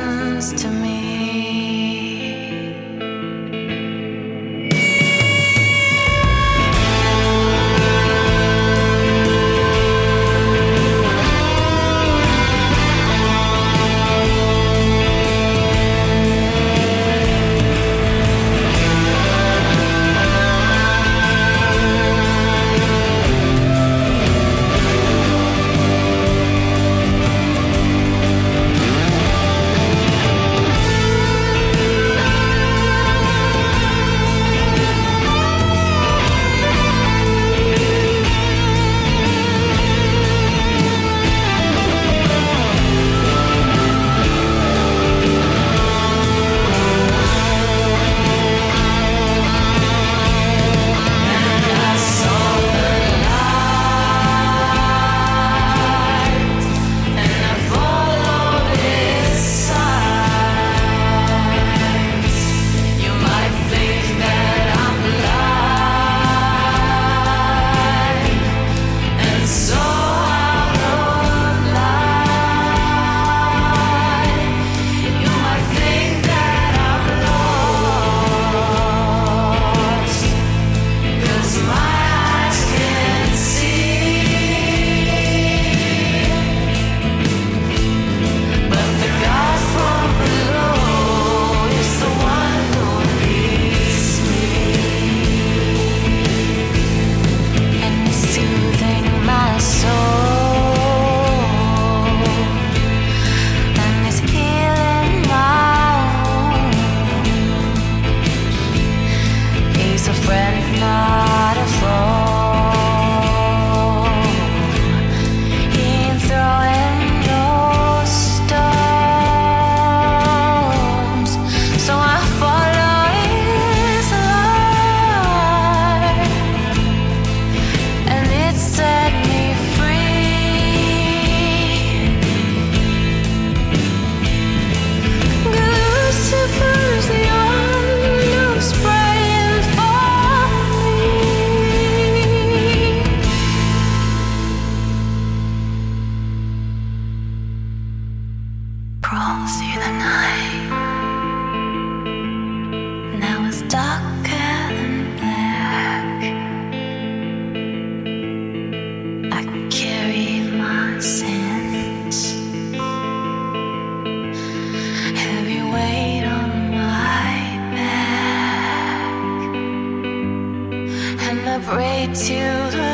Pray 171.71 172.09
to 172.13 172.90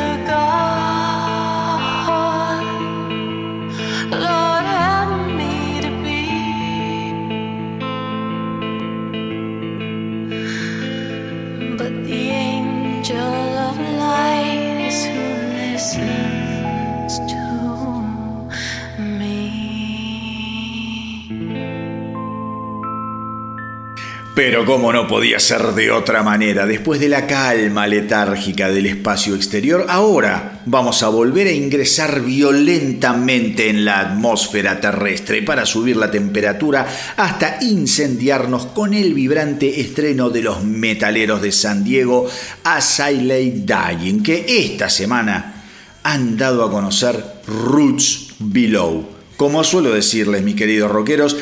Pero 24.37 24.65
como 24.65 24.93
no 24.93 25.07
podía 25.07 25.39
ser 25.39 25.73
de 25.73 25.89
otra 25.89 26.21
manera, 26.21 26.67
después 26.67 26.99
de 26.99 27.09
la 27.09 27.25
calma 27.25 27.87
letárgica 27.87 28.69
del 28.69 28.85
espacio 28.85 29.33
exterior, 29.33 29.87
ahora 29.89 30.61
vamos 30.67 31.01
a 31.01 31.09
volver 31.09 31.47
a 31.47 31.51
ingresar 31.51 32.21
violentamente 32.21 33.67
en 33.67 33.83
la 33.83 33.99
atmósfera 33.99 34.79
terrestre 34.79 35.41
para 35.41 35.65
subir 35.65 35.97
la 35.97 36.11
temperatura 36.11 36.85
hasta 37.17 37.57
incendiarnos 37.61 38.67
con 38.67 38.93
el 38.93 39.15
vibrante 39.15 39.81
estreno 39.81 40.29
de 40.29 40.43
los 40.43 40.63
metaleros 40.63 41.41
de 41.41 41.51
San 41.51 41.83
Diego 41.83 42.29
a 42.63 42.79
Siley 42.79 43.65
Dying, 43.65 44.21
que 44.21 44.45
esta 44.47 44.87
semana 44.87 45.63
han 46.03 46.37
dado 46.37 46.63
a 46.63 46.69
conocer 46.69 47.41
Roots 47.47 48.35
Below. 48.37 49.17
Como 49.35 49.63
suelo 49.63 49.91
decirles, 49.93 50.43
mis 50.43 50.55
queridos 50.55 50.91
rockeros, 50.91 51.37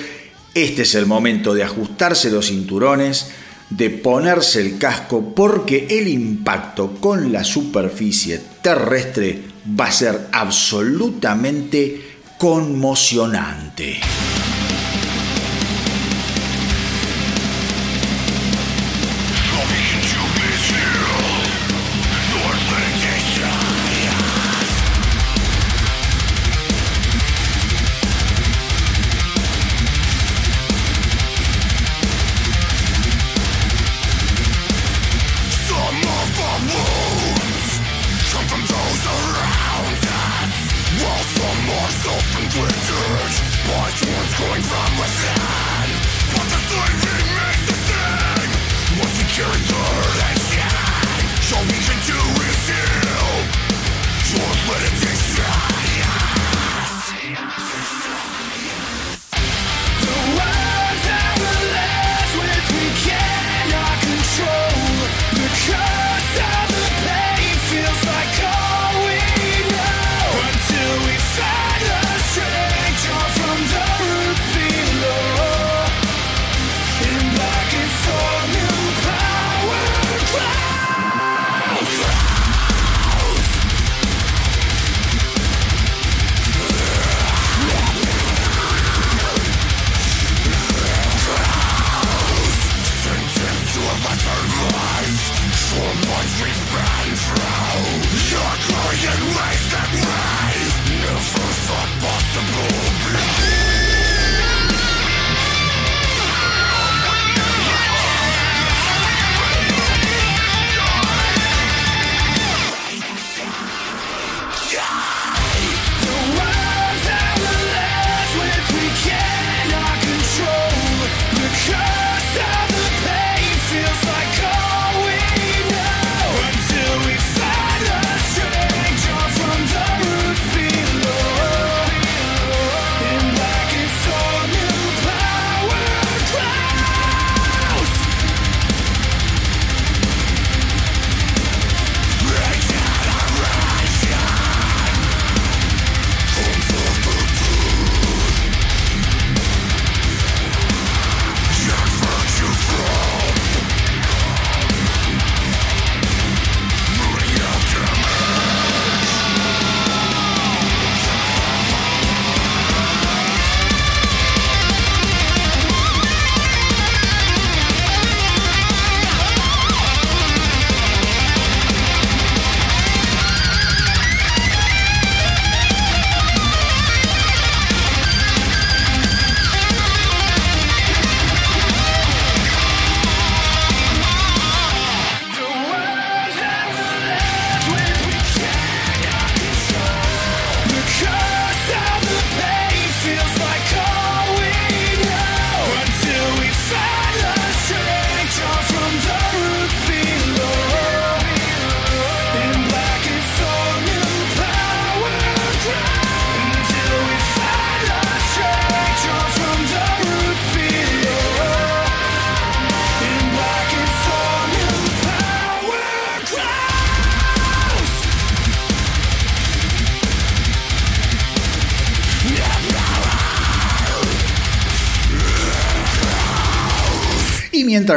este 0.55 0.83
es 0.83 0.95
el 0.95 1.05
momento 1.05 1.53
de 1.53 1.63
ajustarse 1.63 2.31
los 2.31 2.47
cinturones, 2.47 3.27
de 3.69 3.89
ponerse 3.89 4.61
el 4.61 4.77
casco, 4.77 5.35
porque 5.35 5.85
el 5.89 6.07
impacto 6.07 6.95
con 6.95 7.33
la 7.33 7.43
superficie 7.43 8.41
terrestre 8.61 9.41
va 9.79 9.87
a 9.87 9.91
ser 9.91 10.27
absolutamente 10.31 12.19
conmocionante. 12.37 13.99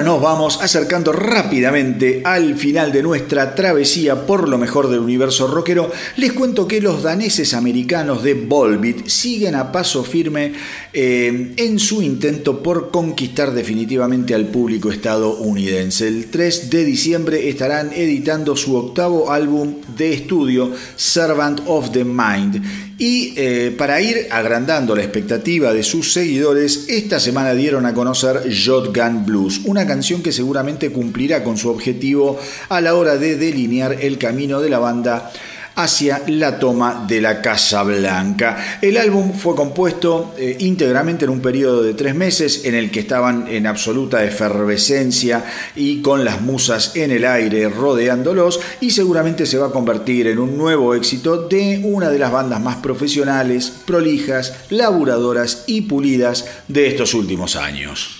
Nos 0.03 0.21
vamos 0.21 0.61
acercando 0.63 1.13
rápidamente 1.13 2.23
al 2.25 2.57
final 2.57 2.93
de 2.93 3.03
nuestra 3.03 3.55
travesía 3.55 4.27
por 4.27 4.49
lo 4.49 4.59
mejor 4.59 4.89
del 4.89 5.01
universo 5.01 5.47
rockero, 5.47 5.91
les 6.17 6.33
cuento 6.33 6.69
que 6.69 6.81
los 6.81 7.03
daneses 7.03 7.55
americanos 7.55 8.23
de 8.23 8.35
Volbeat 8.35 9.07
siguen 9.07 9.55
a 9.55 9.73
paso 9.73 10.05
firme 10.05 10.53
eh, 10.93 11.55
en 11.57 11.79
su 11.79 12.03
intento 12.03 12.63
por 12.63 12.91
conquistar 12.91 13.53
definitivamente 13.53 14.35
al 14.35 14.47
público 14.47 14.91
estadounidense. 14.91 16.09
El 16.09 16.27
3 16.27 16.71
de 16.71 16.85
diciembre 16.85 17.49
estarán 17.49 17.93
editando 17.93 18.57
su 18.57 18.77
octavo 18.77 19.31
álbum 19.31 19.77
de 19.97 20.13
estudio, 20.13 20.73
Servant 20.97 21.61
of 21.67 21.91
the 21.93 22.05
Mind. 22.05 22.88
Y 23.01 23.33
eh, 23.37 23.73
para 23.79 24.01
ir 24.01 24.27
agrandando 24.29 24.97
la 24.97 25.05
expectativa 25.05 25.73
de 25.73 25.85
sus 25.85 26.13
seguidores, 26.13 26.87
esta 26.89 27.21
semana 27.21 27.55
dieron 27.55 27.87
a 27.87 27.95
conocer 27.95 28.49
Shotgun 28.49 29.25
Blues, 29.25 29.61
una 29.67 29.87
canción 29.87 30.21
que 30.21 30.33
seguramente 30.33 30.91
cumplirá 30.91 31.45
con 31.45 31.57
su 31.57 31.71
objetivo 31.71 32.41
a 32.69 32.81
la 32.81 32.97
hora 32.97 33.17
de 33.17 33.37
delinear 33.37 33.99
el 34.01 34.19
camino 34.19 34.61
de 34.61 34.71
la 34.71 34.81
banda 34.81 35.31
hacia 35.79 36.23
la 36.27 36.59
toma 36.59 37.05
de 37.07 37.21
la 37.21 37.41
Casa 37.41 37.85
Blanca. 37.85 38.79
El 38.83 38.97
álbum 38.97 39.33
fue 39.33 39.55
compuesto 39.55 40.35
eh, 40.37 40.57
íntegramente 40.59 41.25
en 41.25 41.31
un 41.31 41.41
periodo 41.41 41.85
de 41.85 41.95
tres 41.95 42.17
meses 42.17 42.65
en 42.65 42.75
el 42.75 42.91
que 42.91 43.01
estaban 43.01 43.47
en 43.49 43.67
absoluta 43.67 44.25
efervescencia 44.25 45.45
y 45.77 46.03
con 46.03 46.25
las 46.25 46.41
musas 46.41 46.97
en 46.97 47.13
el 47.13 47.25
aire 47.25 47.69
rodeándolos 47.69 48.59
y 48.81 48.91
seguramente 48.91 49.47
se 49.47 49.59
va 49.59 49.69
a 49.69 49.73
convertir 49.73 50.27
en 50.27 50.41
un 50.41 50.59
nuevo 50.59 50.97
éxito 50.97 51.47
de 51.47 51.81
una 51.85 52.11
de 52.11 52.19
las 52.19 52.33
bandas 52.33 52.61
más 52.61 52.77
profesionales, 52.77 53.73
prolijas, 53.87 54.55
laburadoras 54.71 55.63
y 55.69 55.83
pulidas 55.83 56.45
de 56.67 56.89
estos 56.89 57.15
últimos 57.15 57.55
años. 57.55 58.18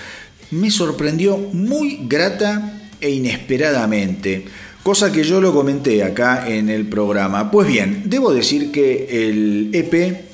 me 0.51 0.69
sorprendió 0.69 1.37
muy 1.37 1.99
grata 2.03 2.80
e 3.01 3.09
inesperadamente, 3.09 4.45
cosa 4.83 5.11
que 5.11 5.23
yo 5.23 5.41
lo 5.41 5.53
comenté 5.53 6.03
acá 6.03 6.47
en 6.47 6.69
el 6.69 6.87
programa. 6.87 7.51
Pues 7.51 7.67
bien, 7.67 8.03
debo 8.05 8.33
decir 8.33 8.71
que 8.71 9.27
el 9.27 9.71
EP 9.73 10.25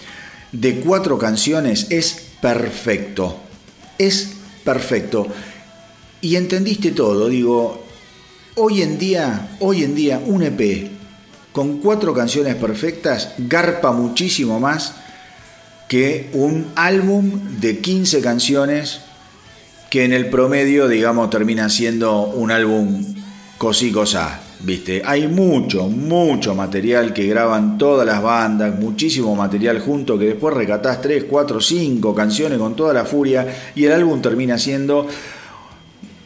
de 0.51 0.75
cuatro 0.81 1.17
canciones 1.17 1.87
es 1.89 2.27
perfecto, 2.41 3.37
es 3.97 4.33
perfecto. 4.63 5.27
Y 6.21 6.35
entendiste 6.35 6.91
todo, 6.91 7.29
digo, 7.29 7.83
hoy 8.55 8.81
en 8.81 8.97
día, 8.97 9.55
hoy 9.59 9.83
en 9.83 9.95
día 9.95 10.21
un 10.23 10.43
EP 10.43 10.91
con 11.51 11.79
cuatro 11.79 12.13
canciones 12.13 12.53
perfectas 12.53 13.33
garpa 13.39 13.91
muchísimo 13.91 14.59
más 14.59 14.93
que 15.87 16.29
un 16.33 16.67
álbum 16.75 17.59
de 17.59 17.79
15 17.79 18.21
canciones 18.21 18.99
que 19.89 20.03
en 20.03 20.13
el 20.13 20.29
promedio, 20.29 20.87
digamos, 20.87 21.29
termina 21.29 21.69
siendo 21.69 22.23
un 22.23 22.51
álbum 22.51 23.15
cosí 23.57 23.91
cosa, 23.91 24.41
¿viste? 24.59 25.01
Hay 25.05 25.27
mucho, 25.27 25.87
mucho 25.87 26.55
material 26.55 27.13
que 27.13 27.27
graban 27.27 27.77
todas 27.77 28.05
las 28.05 28.21
bandas, 28.21 28.79
muchísimo 28.79 29.35
material 29.35 29.79
junto 29.79 30.17
que 30.17 30.25
después 30.25 30.53
recatás 30.53 31.01
3, 31.01 31.25
4, 31.29 31.61
5 31.61 32.15
canciones 32.15 32.57
con 32.57 32.75
toda 32.75 32.93
la 32.93 33.05
furia 33.05 33.71
y 33.75 33.85
el 33.85 33.93
álbum 33.93 34.21
termina 34.21 34.57
siendo 34.57 35.07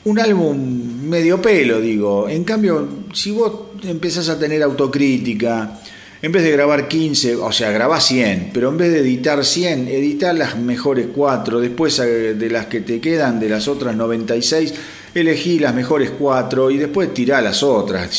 un 0.04 0.20
álbum 0.20 1.04
medio 1.04 1.42
pelo, 1.42 1.80
digo. 1.80 2.28
En 2.28 2.44
cambio, 2.44 2.88
si 3.14 3.32
vos 3.32 3.54
empezás 3.84 4.30
a 4.30 4.40
tener 4.40 4.64
autocrítica, 4.64 5.80
en 6.22 6.31
vez 6.31 6.43
de 6.43 6.52
grabar 6.52 6.88
15, 6.88 7.38
o 7.38 7.52
sea, 7.52 7.72
grabá 7.72 7.99
100, 7.99 8.52
pero 8.53 8.69
en 8.69 8.77
vez 8.77 8.91
de 8.91 8.99
editar 8.99 9.43
100, 9.43 9.88
editar 9.88 10.35
las 10.35 10.57
mejores 10.57 11.07
4, 11.14 11.60
después 11.60 11.98
eh, 11.99 12.35
de 12.35 12.49
las 12.49 12.68
que 12.68 12.81
te 12.81 13.02
quedan, 13.02 13.39
de 13.39 13.49
las 13.49 13.68
otras 13.68 13.95
96, 13.95 14.73
elegí 15.15 15.57
las 15.57 15.73
mejores 15.73 16.11
4 16.11 16.69
y 16.69 16.77
después 16.77 17.14
tirá 17.14 17.41
las 17.41 17.64
otras. 17.64 18.10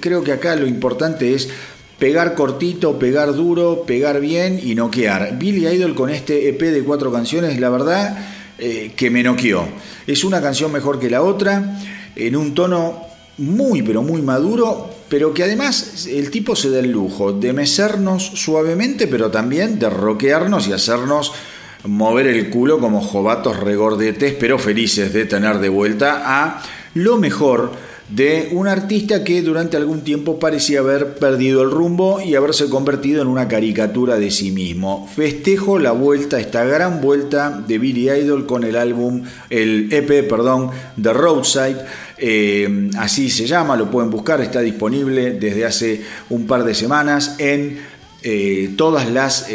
creo 0.00 0.24
que 0.24 0.32
acá 0.32 0.56
lo 0.56 0.66
importante 0.66 1.32
es 1.32 1.48
pegar 2.00 2.34
cortito, 2.34 2.98
pegar 2.98 3.32
duro, 3.34 3.84
pegar 3.86 4.20
bien 4.20 4.58
y 4.60 4.74
noquear. 4.74 5.38
Billy 5.38 5.68
Idol 5.68 5.94
con 5.94 6.10
este 6.10 6.48
EP 6.48 6.60
de 6.60 6.82
4 6.82 7.12
canciones, 7.12 7.60
la 7.60 7.68
verdad 7.68 8.18
eh, 8.58 8.92
que 8.96 9.08
me 9.08 9.22
noqueó. 9.22 9.68
Es 10.04 10.24
una 10.24 10.42
canción 10.42 10.72
mejor 10.72 10.98
que 10.98 11.08
la 11.08 11.22
otra, 11.22 11.78
en 12.16 12.34
un 12.34 12.54
tono 12.54 13.02
muy 13.38 13.82
pero 13.82 14.02
muy 14.02 14.20
maduro, 14.20 14.90
pero 15.10 15.34
que 15.34 15.42
además 15.42 16.06
el 16.06 16.30
tipo 16.30 16.56
se 16.56 16.70
da 16.70 16.78
el 16.78 16.92
lujo 16.92 17.32
de 17.32 17.52
mecernos 17.52 18.24
suavemente, 18.24 19.08
pero 19.08 19.30
también 19.30 19.78
de 19.78 19.90
roquearnos 19.90 20.68
y 20.68 20.72
hacernos 20.72 21.32
mover 21.84 22.28
el 22.28 22.48
culo 22.48 22.78
como 22.78 23.00
jovatos 23.00 23.58
regordetes, 23.58 24.34
pero 24.38 24.58
felices 24.58 25.12
de 25.12 25.26
tener 25.26 25.58
de 25.58 25.68
vuelta 25.68 26.22
a 26.24 26.62
lo 26.94 27.16
mejor 27.16 27.72
de 28.10 28.48
un 28.50 28.66
artista 28.66 29.22
que 29.22 29.40
durante 29.40 29.76
algún 29.76 30.00
tiempo 30.00 30.38
parecía 30.38 30.80
haber 30.80 31.14
perdido 31.14 31.62
el 31.62 31.70
rumbo 31.70 32.20
y 32.20 32.34
haberse 32.34 32.68
convertido 32.68 33.22
en 33.22 33.28
una 33.28 33.46
caricatura 33.46 34.16
de 34.16 34.32
sí 34.32 34.50
mismo. 34.50 35.08
Festejo 35.14 35.78
la 35.78 35.92
vuelta, 35.92 36.40
esta 36.40 36.64
gran 36.64 37.00
vuelta 37.00 37.62
de 37.66 37.78
Billy 37.78 38.10
Idol 38.10 38.46
con 38.46 38.64
el 38.64 38.76
álbum, 38.76 39.22
el 39.48 39.92
EP, 39.92 40.28
perdón, 40.28 40.70
The 41.00 41.12
Roadside. 41.12 41.76
Eh, 42.22 42.90
así 42.98 43.30
se 43.30 43.46
llama, 43.46 43.76
lo 43.76 43.90
pueden 43.90 44.10
buscar, 44.10 44.40
está 44.40 44.60
disponible 44.60 45.32
desde 45.32 45.64
hace 45.64 46.02
un 46.28 46.46
par 46.46 46.64
de 46.64 46.74
semanas 46.74 47.36
en 47.38 47.78
eh, 48.22 48.74
todas 48.76 49.10
las, 49.10 49.48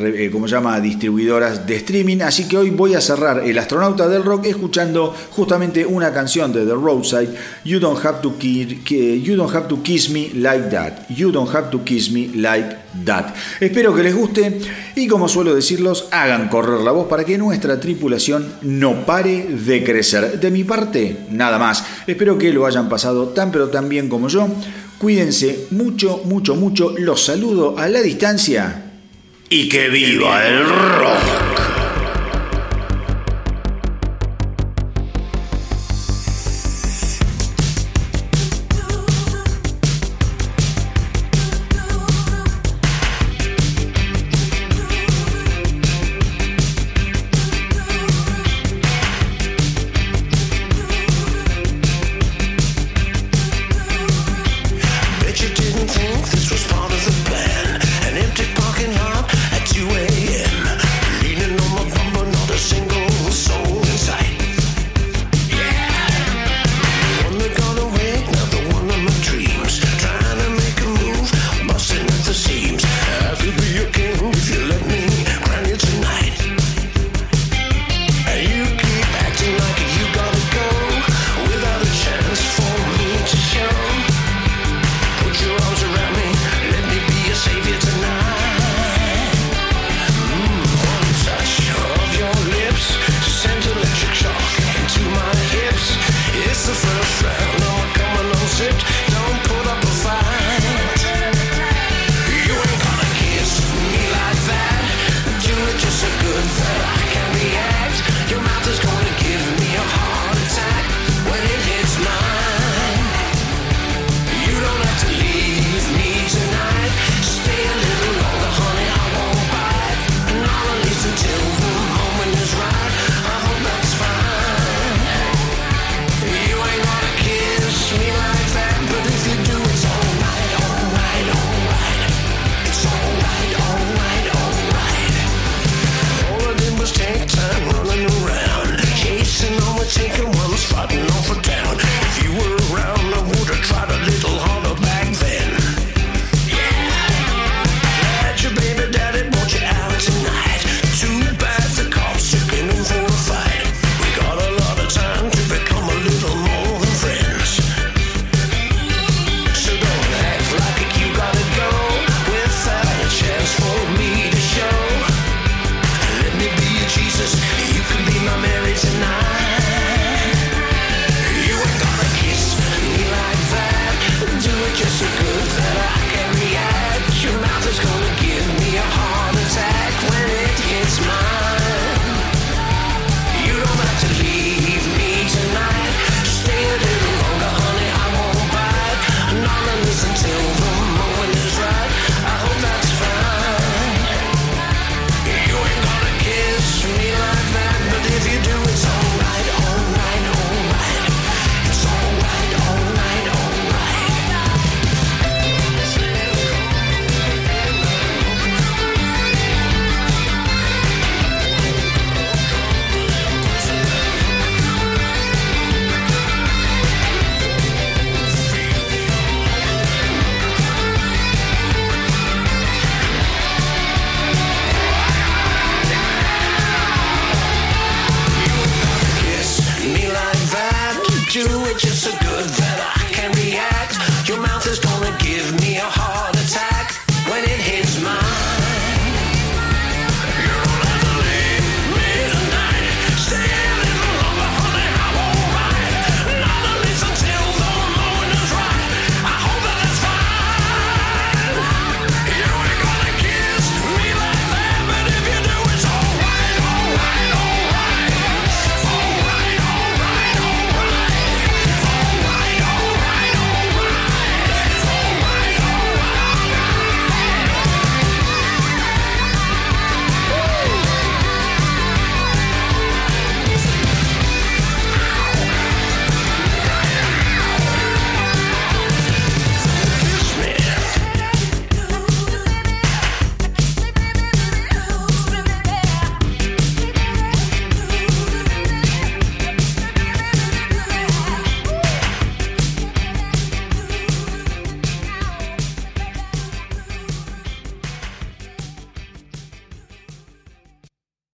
eh, 0.00 0.30
como 0.32 0.46
llama, 0.46 0.80
distribuidoras 0.80 1.66
de 1.66 1.76
streaming. 1.76 2.22
Así 2.22 2.48
que 2.48 2.56
hoy 2.56 2.70
voy 2.70 2.94
a 2.94 3.00
cerrar 3.00 3.42
El 3.44 3.58
astronauta 3.58 4.08
del 4.08 4.24
rock 4.24 4.46
escuchando 4.46 5.14
justamente 5.30 5.86
una 5.86 6.12
canción 6.12 6.52
de 6.52 6.64
The 6.64 6.72
Roadside, 6.72 7.30
You 7.64 7.78
Don't 7.78 8.04
Have 8.04 8.20
to, 8.22 8.34
you 8.38 9.36
don't 9.36 9.54
have 9.54 9.68
to 9.68 9.82
Kiss 9.82 10.10
Me 10.10 10.30
Like 10.34 10.68
That. 10.70 11.08
You 11.08 11.30
Don't 11.30 11.54
Have 11.54 11.70
to 11.70 11.84
Kiss 11.84 12.10
Me 12.10 12.28
Like 12.34 12.76
That. 13.04 13.34
Espero 13.60 13.94
que 13.94 14.02
les 14.02 14.14
guste 14.14 14.60
y 14.96 15.06
como 15.06 15.28
suelo 15.28 15.54
decirlos, 15.54 16.08
hagan 16.10 16.48
correr 16.48 16.80
la 16.80 16.92
voz 16.92 17.08
para 17.08 17.24
que 17.24 17.38
nuestra 17.38 17.78
tripulación 17.80 18.54
no 18.62 19.04
pare 19.06 19.44
de 19.44 19.84
crecer. 19.84 20.40
De 20.40 20.50
mi 20.50 20.64
parte, 20.64 21.16
nada 21.30 21.58
más. 21.58 21.84
Espero 22.06 22.38
que 22.38 22.52
lo 22.52 22.66
hayan 22.66 22.88
pasado 22.88 23.28
tan 23.28 23.50
pero 23.50 23.68
tan 23.68 23.88
bien 23.88 24.08
como 24.08 24.28
yo. 24.28 24.48
Cuídense 24.98 25.66
mucho, 25.70 26.22
mucho, 26.24 26.54
mucho. 26.54 26.94
Los 26.96 27.24
saludo 27.24 27.76
a 27.78 27.88
la 27.88 28.00
distancia. 28.00 28.83
Y 29.56 29.68
que 29.68 29.88
viva 29.88 30.44
el 30.48 30.68
rock. 30.68 31.83